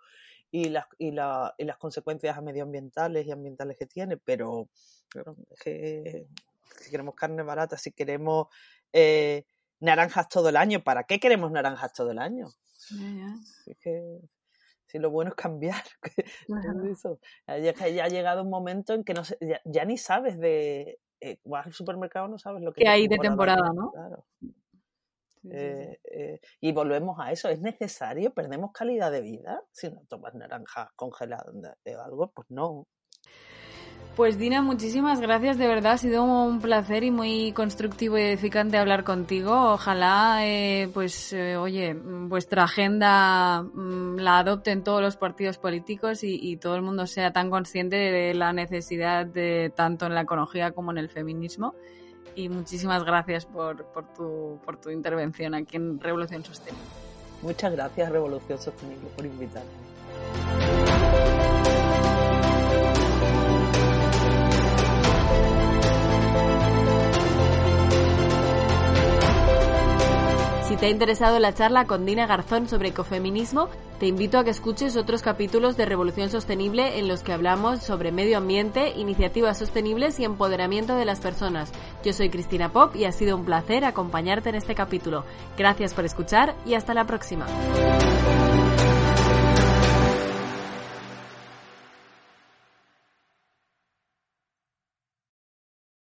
y 0.57 0.71
las, 0.71 0.87
y, 0.97 1.11
la, 1.11 1.55
y 1.59 1.65
las 1.65 1.77
consecuencias 1.77 2.43
medioambientales 2.43 3.27
y 3.27 3.31
ambientales 3.31 3.77
que 3.77 3.85
tiene, 3.85 4.17
pero 4.17 4.71
que, 5.63 6.27
si 6.81 6.91
queremos 6.91 7.15
carne 7.15 7.43
barata, 7.43 7.77
si 7.77 7.93
queremos 7.93 8.47
eh, 8.91 9.45
naranjas 9.81 10.31
todo 10.31 10.49
el 10.49 10.57
año, 10.57 10.83
¿para 10.83 11.05
qué 11.05 11.21
queremos 11.21 11.53
naranjas 11.53 11.93
todo 11.93 12.11
el 12.11 12.19
año? 12.19 12.47
que, 13.81 14.19
si 14.87 14.99
lo 14.99 15.11
bueno 15.11 15.31
es 15.31 15.37
cambiar. 15.37 15.83
Ya, 17.47 17.75
ha 18.05 18.09
llegado 18.09 18.43
un 18.43 18.49
momento 18.49 18.95
en 18.95 19.05
que 19.05 19.13
no 19.13 19.25
ya, 19.65 19.85
ni 19.85 19.99
sabes 19.99 20.39
de... 20.39 20.99
Eh, 21.21 21.39
vas 21.45 21.67
al 21.67 21.73
supermercado 21.73 22.29
no 22.29 22.39
sabes 22.39 22.63
lo 22.63 22.73
que, 22.73 22.89
hay 22.89 23.09
de 23.09 23.19
temporada, 23.19 23.73
¿no? 23.75 23.91
Claro. 23.91 24.25
Eh, 25.51 25.99
eh, 26.05 26.41
y 26.61 26.73
volvemos 26.73 27.19
a 27.21 27.33
eso, 27.33 27.49
¿es 27.49 27.61
necesario? 27.61 28.33
¿Perdemos 28.33 28.73
calidad 28.73 29.11
de 29.11 29.21
vida 29.21 29.63
si 29.73 29.91
no 29.91 30.03
tomas 30.09 30.35
naranja 30.35 30.93
congelada 30.97 31.45
o 31.51 32.01
algo? 32.03 32.33
Pues 32.33 32.51
no. 32.51 32.87
Pues 34.17 34.39
Dina, 34.39 34.63
muchísimas 34.63 35.21
gracias, 35.21 35.59
de 35.59 35.69
verdad 35.69 35.93
ha 35.93 35.99
sido 35.99 36.25
un 36.25 36.59
placer 36.63 37.05
y 37.05 37.11
muy 37.11 37.53
constructivo 37.53 38.17
y 38.17 38.23
edificante 38.23 38.79
hablar 38.79 39.05
contigo. 39.05 39.75
Ojalá, 39.75 40.39
eh, 40.47 40.89
pues, 40.95 41.35
eh, 41.35 41.59
oye, 41.59 41.93
vuestra 41.93 42.65
agenda 42.65 43.61
mm, 43.61 44.17
la 44.17 44.39
adopten 44.39 44.83
todos 44.83 45.03
los 45.03 45.19
partidos 45.19 45.59
políticos 45.59 46.21
y, 46.23 46.57
todo 46.57 46.77
el 46.77 46.83
mundo 46.83 47.07
sea 47.07 47.31
tan 47.35 47.51
consciente 47.51 47.97
de 47.97 48.33
la 48.33 48.55
necesidad 48.55 49.27
de 49.27 49.71
tanto 49.77 50.07
en 50.07 50.15
la 50.15 50.23
ecología 50.23 50.71
como 50.71 50.93
en 50.93 50.99
el 50.99 51.11
feminismo. 51.11 51.75
Y 52.35 52.49
muchísimas 52.49 53.05
gracias 53.05 53.47
por, 53.47 53.85
por, 53.87 54.05
tu, 54.15 54.59
por 54.65 54.77
tu 54.77 54.91
intervención 54.91 55.55
aquí 55.55 55.77
en 55.77 56.01
Revolución 56.01 56.45
Sostenible. 56.45 56.85
Muchas 57.43 57.73
gracias, 57.73 58.11
Revolución 58.11 58.59
Sostenible, 58.59 59.09
por 59.17 59.25
invitarme. 59.25 59.71
Si 70.77 70.81
te 70.81 70.87
ha 70.89 70.91
interesado 70.91 71.39
la 71.39 71.55
charla 71.55 71.87
con 71.87 72.05
Dina 72.05 72.27
Garzón 72.27 72.69
sobre 72.69 72.91
ecofeminismo, 72.91 73.71
te 73.99 74.07
invito 74.07 74.39
a 74.39 74.45
que 74.45 74.51
escuches 74.51 74.99
otros 74.99 75.23
capítulos 75.23 75.79
de 75.79 75.87
Revolución 75.87 76.29
Sostenible 76.29 76.99
en 76.99 77.09
los 77.09 77.23
que 77.23 77.33
hablamos 77.33 77.83
sobre 77.83 78.13
medio 78.13 78.37
ambiente, 78.37 78.91
iniciativas 78.91 79.57
sostenibles 79.57 80.21
y 80.21 80.25
empoderamiento 80.25 80.95
de 80.95 81.07
las 81.07 81.21
personas. 81.21 81.73
Yo 82.05 82.13
soy 82.13 82.29
Cristina 82.29 82.73
Pop 82.73 82.95
y 82.95 83.07
ha 83.07 83.13
sido 83.13 83.39
un 83.39 83.47
placer 83.47 83.87
acompañarte 83.87 84.51
en 84.51 84.57
este 84.57 84.75
capítulo. 84.75 85.25
Gracias 85.57 85.95
por 85.95 86.05
escuchar 86.05 86.55
y 86.67 86.75
hasta 86.75 86.93
la 86.93 87.07
próxima. 87.07 87.47